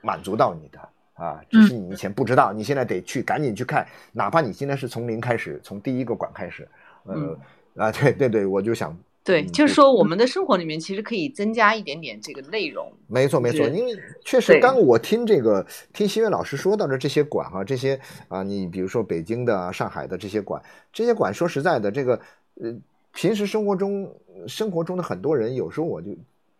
[0.00, 0.78] 满足到你的
[1.14, 6.68] 啊，只是你以前不知道，你现在得去赶紧去看，哪怕你今天是从零开始，从第一个馆开始，
[7.02, 7.36] 呃。
[7.76, 12.92] 啊，对对对，我就想，对，就是说我们的生活里面其实可以增加一点点这个内容。
[13.08, 17.98] 没错没错，因为确实，刚我听这个听新月老师说到的这些馆哈，这些
[18.28, 20.62] 啊，你比如说北京的、上海的这些馆，
[20.92, 22.20] 这些馆说实在的，这个
[22.60, 22.72] 呃，
[23.12, 24.14] 平时生活中
[24.46, 26.10] 生活中的很多人，有时候我就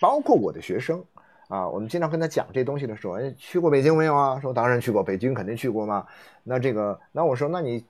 [0.01, 1.05] 包括我的学生
[1.49, 4.41] 啊，我们经常跟他讲这东西的时候，哎，去过北京没有啊？
[4.41, 6.05] 说当然去过，北京肯定去过嘛。
[6.43, 7.85] 那这个，那我说，那你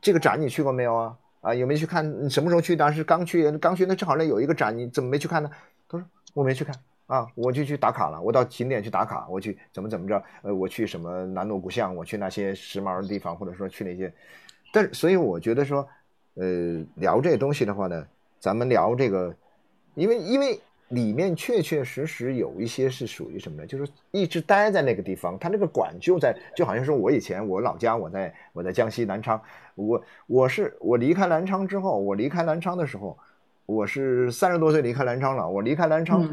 [0.00, 1.14] 这个展你去过没有啊？
[1.42, 2.02] 啊，有没有去看？
[2.30, 2.74] 什么时候去？
[2.74, 5.50] 当时刚去，刚去，那正好那有一个展，你怎么没去看呢？
[5.86, 6.74] 他说我没去看
[7.06, 10.24] 啊，我就去打卡了，我到景点去打卡，我去怎么怎么着？
[10.42, 14.10] 呃，我去什么南锣鼓巷，我去那些时髦的地方，或者说去那些。
[14.72, 15.86] 但所以我觉得说，
[16.34, 18.06] 呃，聊这东西的话呢，
[18.40, 19.34] 咱们聊这个，
[19.94, 20.58] 因为因为。
[20.92, 23.66] 里面确确实实有一些是属于什么呢？
[23.66, 29.40] 就是一直待在那个地方，他那个馆就在，就好像说我以前我老家我在我在江西南昌，
[29.74, 33.16] 我我是我离开南昌之后，我离开南昌的时候，
[33.64, 35.48] 我是三十多岁离开南昌了。
[35.48, 36.28] 我离开南昌，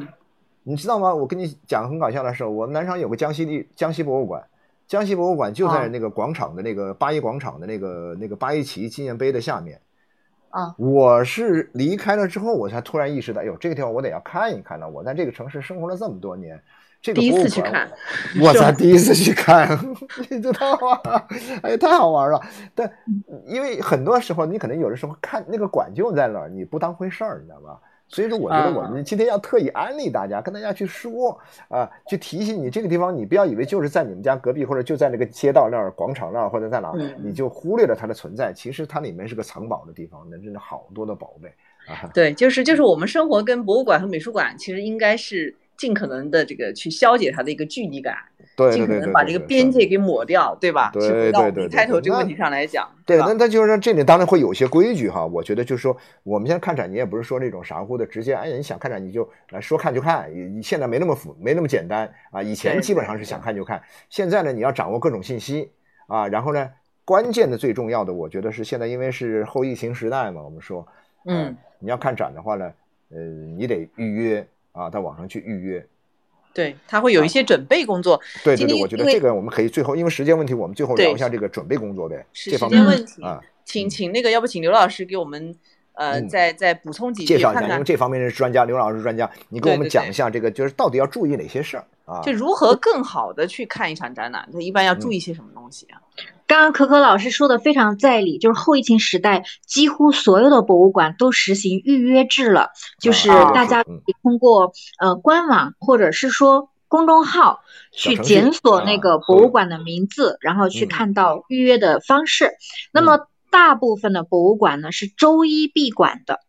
[0.64, 1.16] 你知道吗？
[1.16, 4.45] 我跟你讲很搞笑的事，我们南昌有个江西历江西博物馆，
[4.88, 9.80] 江西博物馆就在那个广场的那个八一广场的那个那个八一起义纪念碑的下面。
[10.50, 14.89] 啊，我是离开了之后，我才突然意识到，哎呦，这个地方我得要看一看呢。
[14.89, 16.60] 我在这个城市生活了这么多年，
[17.02, 17.89] 这个第一次去看，
[18.41, 19.78] 我才第一次去看，
[20.30, 21.24] 你知道吗？
[21.62, 22.41] 哎，太好玩了。
[22.74, 22.91] 但
[23.45, 27.78] 因为很多时候，你可能有的时候看那个馆就在那儿，你不当回事儿，你知道吗？
[28.10, 31.39] 所以说，我觉得我们今天要特意安利大家，跟大家去说
[31.70, 36.91] 啊，去提醒你这个地方，你不要以为就是在你们家隔壁，或者就在那个街道那儿、广场那儿，或者在哪，
[37.24, 38.51] 你就忽略了它的存在。
[38.51, 41.49] 其实它里面是个藏宝的地方，那真的好多的宝贝
[41.88, 42.10] 啊。
[42.14, 45.55] 对，就是就是我们生活跟博物馆和美术馆其实应该是。
[45.80, 48.14] 尽可能的这个去消解它的一个距离感，
[48.72, 50.91] 尽可能把这个边界给抹掉，对吧？
[50.93, 51.68] 对对对对。
[51.70, 55.26] 开头这个问题上来讲，对，那那就是说这里当然会有些规矩哈。
[55.26, 60.30] 我觉得就是说，我们现在看展，你也不是说那种傻乎乎的直接，哎呀，你想看展你就来说看就看。
[60.34, 62.41] 你现在没那么复，没那么简单啊。
[62.41, 65.72] 以前基本上是想看就看，现在呢，你要掌握各种信息
[66.07, 66.28] 啊。
[66.28, 66.70] 然后呢，
[67.05, 70.86] 关键的最重要的，我觉得是现在因为是后疫情时代嘛，我们说，
[71.26, 72.72] 嗯，你要看展的话呢，
[73.12, 73.20] 呃，
[73.57, 74.45] 你得预约。
[74.72, 75.86] 啊，到网上去预约，
[76.54, 78.20] 对他会有一些准备工作。
[78.43, 82.26] 对对对，我觉得这个我们可以最后，因为时间问题，我们最后聊一下这个准备工作呗。
[82.34, 85.56] 时间问题啊，请请那个，要不请刘老师给我们
[85.93, 92.22] 呃再再补充几句介绍一下，因为这方面是专家，刘老师专家，你给我们讲一下这个，就是到底要注意哪些事儿啊？
[92.24, 96.02] 就如何更好的去看一场展览，他一般要注意些什么东西啊？
[96.50, 107.60] 刚刚可可老师说的非常在理，就是后疫情时代，几乎所有的博物馆都实行预约制了，就是大家可以通过呃官网或者是说公众号
[107.91, 112.54] 去检索那个博物馆的名字，然后去看到预约的方式。
[112.91, 116.39] 那么大部分的博物馆呢是周一闭馆的，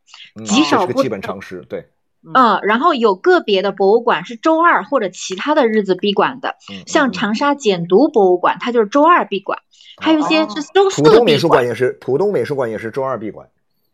[0.47, 1.91] 极少不基本常识对。
[2.23, 6.57] 嗯，然后有个别的博物馆是周二或者其他的日子闭馆的，
[6.87, 9.59] 像长沙简读博物馆，它就是周二闭馆。
[9.97, 11.03] 还有一些是周四。
[11.03, 13.49] 浦东美术馆也是，浦东美术馆也是周二闭馆。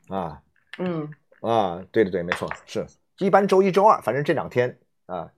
[0.08, 0.38] 啊，
[0.78, 1.08] 嗯，
[1.40, 2.86] 啊，对对对，没错，是
[3.18, 5.28] 一般周一周二，反正这两天啊，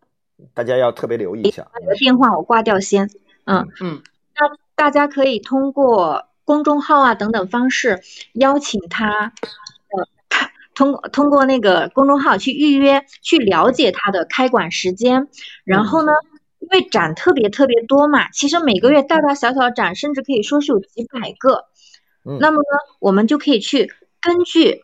[0.55, 1.67] 大家要特别留意一下。
[1.99, 3.11] 电话我挂掉先。
[3.45, 4.03] 嗯嗯，
[4.35, 8.01] 那大家可以通过公众号啊等等方式
[8.33, 9.33] 邀请他。
[10.79, 15.27] 通过通过那个公众号去预约，去了解它的开馆时间。
[15.65, 16.13] 然后呢，
[16.61, 21.65] 因为展特别特别多嘛，其实每个月大大小小展，甚至可以说是有几百个。
[22.39, 24.83] 那么呢，我们就可以去根据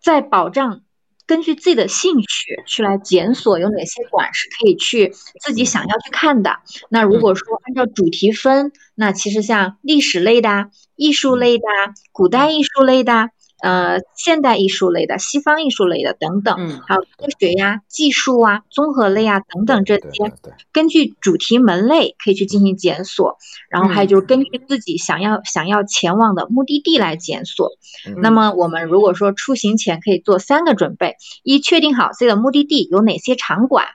[0.00, 0.82] 在保障，
[1.26, 6.58] 根据自己的兴趣去来检索有哪些馆是可以去自己想要去看的。
[6.88, 11.64] 那如果说按照主题分，那其实像历史类的、艺术类的、
[12.12, 13.30] 古代艺术类的。
[13.62, 20.32] 呃，现代艺术类的、西方艺术类的等等，嗯，还有科学呀、技术啊、综合类啊等等这些，
[20.72, 23.38] 根据主题门类可以去进行检索，
[23.70, 27.70] 然后还有就是根据自己想要想要前往的目的地来检索。
[28.16, 33.86] 那么我们如果说出行前可以做三个准备：一、确定好自己的目的地有哪些场馆，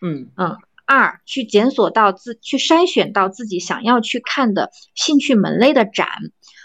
[0.00, 6.08] 嗯嗯；二、去检索到自去筛选到自己想要去看的兴趣门类的展；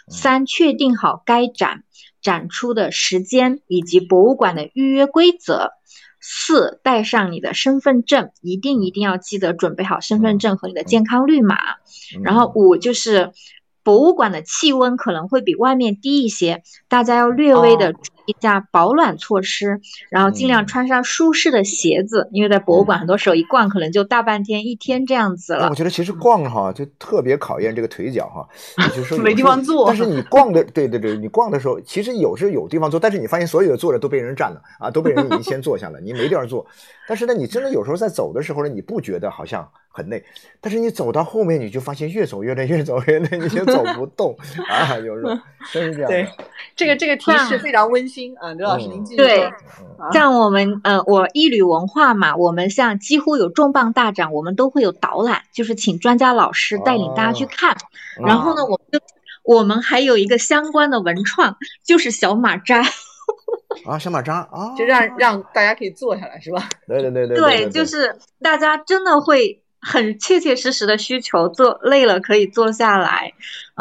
[0.10, 1.84] 三、确定好该展。
[2.22, 5.72] 展出的时间以及博物馆的预约规则。
[6.20, 11.58] 四，带上你的身份证，一定一定要记得准备好身份证和你的健康绿码。
[12.24, 13.32] 然后五就是。
[13.84, 25.70] 博物馆的气温可能会比外面低一些，大家要略微的注意一下保暖措施，然后尽量穿上舒适的鞋子，因为在博物馆很多时候一逛可能就大半天、一天这样子了。
[25.70, 28.48] 我觉得其实逛哈就特别考验这个腿脚哈，
[28.94, 29.88] 就是说没地方坐。
[29.88, 36.66] 但是你逛的，对对对，你逛的时候其实有是有地方坐，但是你发现所有的坐着都被人占了啊，都被人已经先坐下了，你没地方坐。
[37.08, 39.68] 但是呢，你真的有时候在走的时候呢，你不觉得好像。
[39.90, 40.24] 很累，
[40.62, 44.38] 但是你走到后面，你就发现越走越累，越走越累，你就走不动
[44.70, 45.36] 啊，有时候
[45.74, 46.08] 真是这样。
[46.08, 46.28] 对，
[46.76, 48.17] 这个这个提示非常温馨。
[48.18, 49.54] 心啊，刘老师您继续对。
[50.12, 57.78] 像我们呃，我一旅文化嘛，我们像几乎有重磅大展，我们都会有导览，就是请专家老师带领大家去看。
[58.26, 59.00] 然后呢，我们就
[59.44, 62.82] 我们还有一个相关的文创，就是小马扎。
[63.86, 66.68] 啊，小马扎啊，就让让大家可以坐下来，是吧？
[66.88, 73.32] 对对对对对，就是大家真的会很切切实实的需求，坐累了可以坐下来，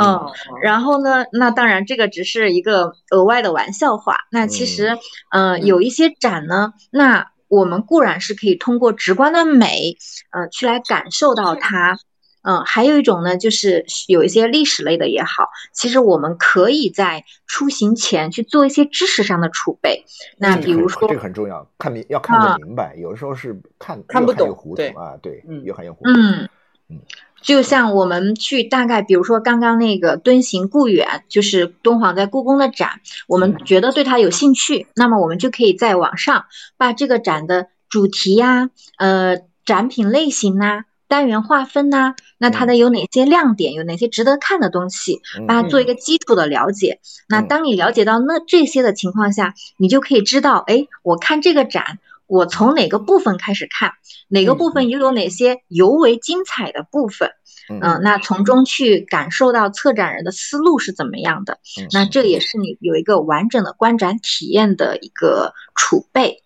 [0.00, 0.20] 嗯，
[0.62, 4.16] 然后呢，那当然这个只是一个额外的玩笑话。
[4.30, 4.96] 那其实，
[5.30, 9.96] 嗯，有一些展呢，那我们固然是可以通过直观的美，
[10.30, 11.98] 嗯，去来感受到它。
[12.48, 20.04] 嗯，还有一种呢，就是有一些历史类的也好，其实我们可以在出行前去做一些知识上的储备。
[20.38, 26.10] 那比如说，这个很重要，看明要看得明白，有的时候是看看不懂，糊涂啊，对，越看越糊涂。
[26.10, 26.48] 嗯
[26.88, 27.00] 嗯，
[27.42, 36.44] 就像我们去大概，比如说刚刚那个敦行故园，就是敦煌在故宫的展，我们觉得对它有兴趣，那么我们就可以在网上
[36.76, 40.84] 把这个展的主题呀，呃，展品类型呐。
[41.08, 47.00] 单元划分呐，那它的有哪些亮点，有哪些值得看的东西，把它做一个基础的了解。
[47.28, 53.92] 那当你了解到那这些的情况下，你就可以知道，哎，我看这个展，我从哪个部分开始看，
[54.28, 57.30] 哪个部分又有哪些尤为精彩的部分，
[57.68, 61.58] 嗯，那从中去感受到策展人的思路是怎么样的。
[61.92, 66.42] 那这也是你有一个完整的观展体验的一个储备。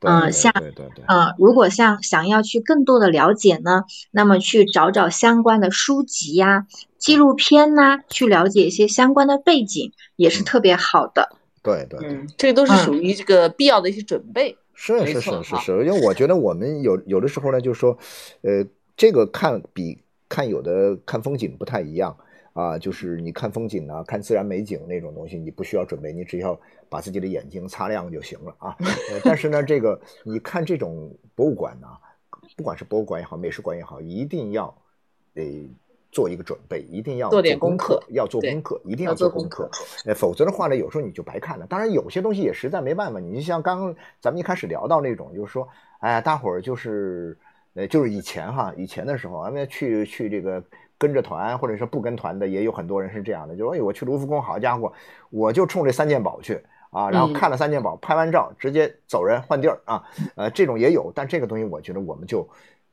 [0.00, 0.52] 嗯，像
[1.06, 6.66] 嗯，如果像想要去更多的了解呢，那么去找找相关的书籍呀、
[6.98, 11.30] 纪录片呐，去了解一些相关的背景，也是特别好的。
[11.62, 14.56] 对对对，这都是属于这个必要的一些准备。
[14.74, 17.98] 是是是是是，因为我觉得我们有有的时候呢，就是说，
[18.42, 18.64] 呃，
[18.96, 19.98] 这个看比
[20.28, 22.16] 看有的看风景不太一样。
[22.58, 26.58] 啊，就是你看风景啊，看自然美景那种东西，你不需要准备，你只要
[26.88, 28.76] 把自己的眼睛擦亮就行了啊。
[29.22, 31.86] 但是呢，这个你看这种博物馆呢，
[32.56, 34.76] 不管是博物馆也好，美术馆也好，一定要
[35.34, 35.70] 得
[36.10, 39.70] 做一个准备，一定要做点功课，要做功课，一定要做功课。
[40.04, 41.66] 呃，否则的话呢，有时候你就白看了。
[41.68, 43.20] 当然，有些东西也实在没办法。
[43.20, 45.68] 你就像刚刚咱们一开始聊到那种，就是说，
[46.00, 47.38] 哎，大伙儿就是，
[47.74, 50.60] 呃，就是以前哈，以前的时候，咱们去去这个。
[50.98, 54.92] 跟着团或者说不跟团的也有很多人是这样的，就说哎，我去卢浮宫，好家伙，
[55.30, 56.60] 我就冲这三件宝去
[56.90, 60.04] 啊，然后看了三件宝，拍完照直接走人换地儿啊，
[60.34, 62.46] 呃，这种也有，但这个东西我觉得我们就。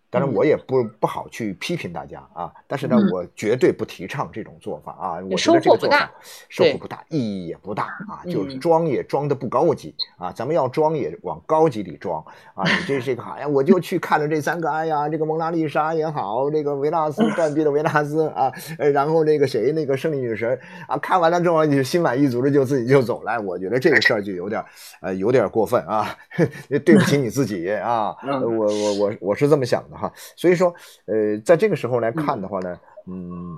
[0.10, 5.20] 当然，我也不不好去批评大家啊，但是呢，我绝对不提倡这种做法啊。
[5.30, 6.12] 我觉得这个做法
[6.48, 8.24] 收获不大，意义也不大啊。
[8.30, 12.24] 就是装也装的不高级啊，咱们要装也往高级里装
[12.54, 12.64] 啊。
[12.64, 20.58] 你这这个，哎呀，我就去看了这三个，哎呀，这个蒙娜丽莎也好，这个维纳斯 断臂的维纳斯啊，然后那个谁，那个胜利女神
[20.88, 23.42] 啊，看完了之后你心满意足的就自己就走了。
[23.42, 24.64] 我觉得这个事儿就有点
[25.02, 26.16] 呃有点过分啊，
[26.86, 28.16] 对不起你自己啊。
[28.24, 30.12] 我我我我是这么想的哈。
[30.36, 30.74] 所以说，
[31.06, 33.58] 呃，在这个时候来看的话呢，嗯，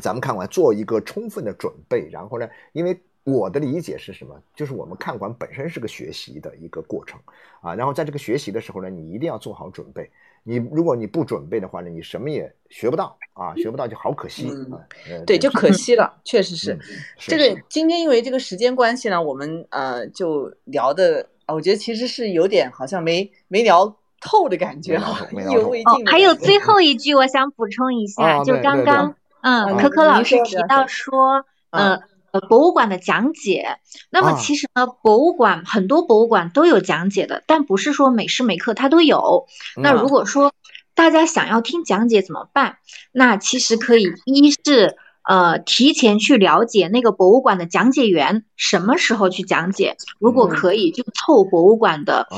[0.00, 4.40] 咱们看完做一个充分的准备，然后呢，因为我的理解是什么？
[4.54, 7.18] 就是我们看管本身是个学习的一个过程
[7.60, 10.10] 啊，然后在这个学习的时候呢，你一定要做好准备。
[10.48, 14.78] 你如果你不准备的话呢，你什么也学不到啊，学不到就好可惜啊。
[15.26, 16.78] 对，就可 惜了，确实是。
[17.18, 23.96] 这个今天因为这个时间关系呢，我们呃就聊的，我觉得其实是有点好像没没聊。
[24.26, 26.06] 透的感觉哈，意犹未尽。
[26.06, 32.00] 还有最后一句，我想补充一下，就刚刚，嗯，可可老师提到说，呃，
[32.48, 33.78] 博物馆的讲解。
[34.10, 39.46] 那么其实呢，博物馆很多博物馆都有讲解的，但不是说每时每刻它都有。
[39.80, 40.52] 那如果说
[40.94, 42.78] 大家想要听讲解怎么办？
[43.12, 44.96] 那其实可以，一是。
[45.28, 52.28] 呃，提前去了解那个博物馆的讲解员什么时候去讲解，如果可以就凑博物馆的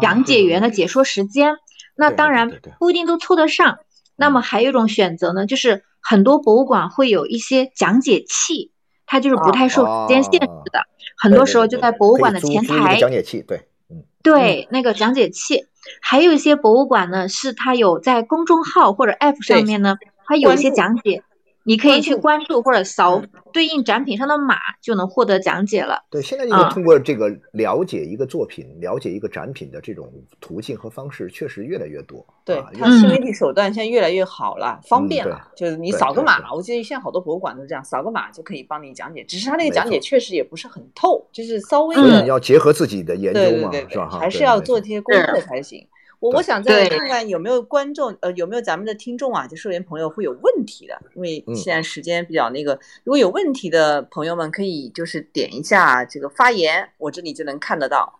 [0.00, 1.56] 讲解员的解说时间。
[1.96, 3.78] 那当然不一定都凑得上。
[4.16, 8.70] 那么还有一种选择呢，就是很多博物馆会有一些讲解器，
[9.06, 10.80] 它就是不太受时间限制的。
[11.18, 12.98] 很多时候就在博物馆的前台。
[13.00, 15.66] 讲解器，对，嗯，对，那个讲解器。
[16.00, 19.96] 还有一些博物馆呢，是它有在公众号或者 App 上面呢，
[20.26, 21.24] 它有一些讲解。
[21.66, 23.20] 你可以去关注或者扫
[23.52, 26.00] 对应展品上的码，就能获得讲解了。
[26.08, 30.08] 对，现在因为通过这个了解一个作品、了解一个展品的这种
[30.40, 32.24] 途径和方式，确实越来越多。
[32.44, 35.40] 对，它新媒体手段现在越来越好了，方便了。
[35.56, 39.24] 就是你扫个码，我记得现在好多博物馆都这样，扫个码就可以帮你讲解。
[39.24, 44.08] 只是它那个讲解确实也不是很透，就是稍微的要结合自己的研究嘛，是吧？
[44.08, 45.84] 还是要做一些功课才行。
[46.26, 58.18] 我我想再看看有没有观众，呃，有没有咱们的听众啊，就社员朋友会有问题的，因为现在时间比较那个，如果有问题的朋友们可以就是点一下这个发言，我这里就能看得到，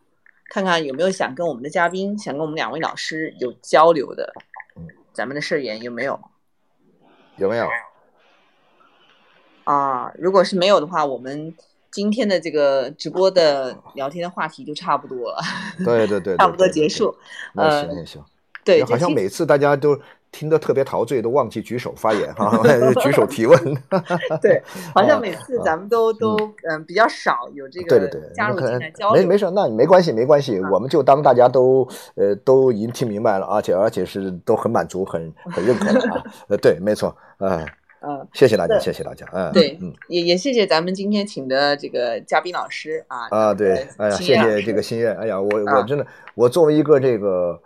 [0.48, 4.32] 看看有没有想跟我们的嘉宾，想跟我们两位老师有交流的，
[5.12, 6.20] 咱们的社员有没有？
[7.36, 7.68] 有没有？
[9.64, 11.54] 啊，如果是没有的话，我们。
[11.97, 15.39] 今天的这个直播的聊天的话题就差不多了，
[15.82, 17.16] 对对对， 差不多结束。
[17.55, 18.24] 那行行行，
[18.62, 19.98] 对，好像每次大家都
[20.31, 22.60] 听得特别陶醉，都忘记举手发言哈，
[23.01, 23.59] 举手提问。
[24.43, 24.62] 对，
[24.94, 26.36] 好像每次咱们都都
[26.68, 29.23] 嗯比较少有这个加入进来交流。
[29.23, 36.23] 没没事，那没关系没关系，我们就当大家都呃都已经听明白了，而且而且是都很满足，很很认可了啊。
[36.48, 37.66] 呃，对，没错，嗯。
[38.06, 39.26] 嗯，谢谢大家，谢谢大家。
[39.32, 43.26] 嗯，对，嗯，也也谢谢咱们今天请的这个嘉宾老师啊。
[43.30, 45.12] 啊，对，哎呀，谢谢这个心愿。
[45.16, 46.06] 哎呀，我我真的，
[46.36, 47.60] 我作为一个这个，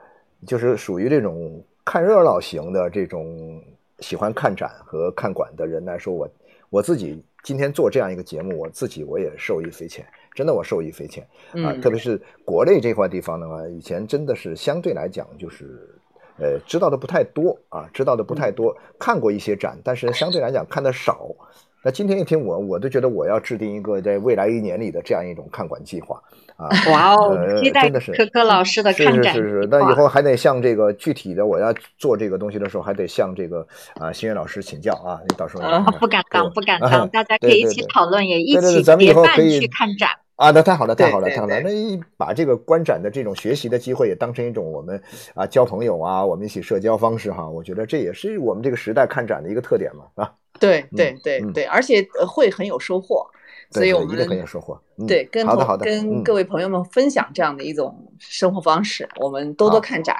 [0.46, 3.62] 就是属于这种看热闹型的这种
[3.98, 6.26] 喜欢看展和看馆的人来说，我
[6.70, 11.22] 我自己今天做这样一个节目，我自己我也受益匪浅，真的我受益匪浅
[11.62, 11.76] 啊。
[11.82, 15.94] 特别是国内这块地方的话，以前真的是相对来讲就是。
[16.40, 21.28] 呃，知道的不太多啊，知道的不太多，看过一些展，但是相对来讲看的少。
[21.82, 26.20] 那今天一听我，我都觉得我要制定一个在未来一年里的这样一种看馆计划
[26.56, 26.68] 啊！
[26.90, 33.66] 哇哦，期待可可老师的看展是是是，那以后还得向这个具体的我要做这个东西的时候，还得向这个
[33.98, 35.20] 啊新月老师请教啊！
[35.26, 35.62] 你到时候
[35.98, 40.10] 不敢当，不敢当，大家 可以一起讨论，也一起结伴去看展。
[40.40, 41.60] 啊，那太好了，太好了，太好了！
[41.60, 41.70] 那
[42.16, 44.98] 把这个观展的这种学习的机会也当成一种我们
[45.34, 47.46] 啊交朋友啊，我们一起社交方式哈。
[47.46, 50.32] 我觉得这也是我们这个时代看展的一个特点嘛，啊。
[50.58, 53.26] 对对对对，而且会很有收获，
[53.70, 54.80] 所以我们很有收获。
[55.06, 60.16] 对，跟好的好的，跟各位朋友们分享这样的一种生活方式，我们多多看展。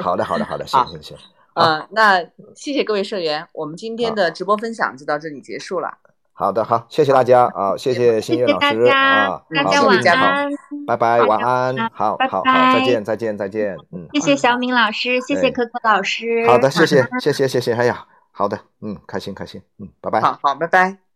[0.00, 1.16] 好的好的好的，行行行。
[1.52, 2.22] 啊，那
[2.54, 5.92] 谢谢各位社员，我们今天的直播分享就到这里结束了。
[6.38, 10.48] 好的，好，谢谢大家啊，谢谢新月老师啊，大家晚安，
[10.86, 21.07] 拜拜，晚安，好好好，再见，再见，再见，嗯，谢谢小敏老师，谢谢可可老师，好的，谢谢，谢谢，谢谢，哎呀，好的，嗯，开心，开心，嗯，拜拜，好好，拜拜。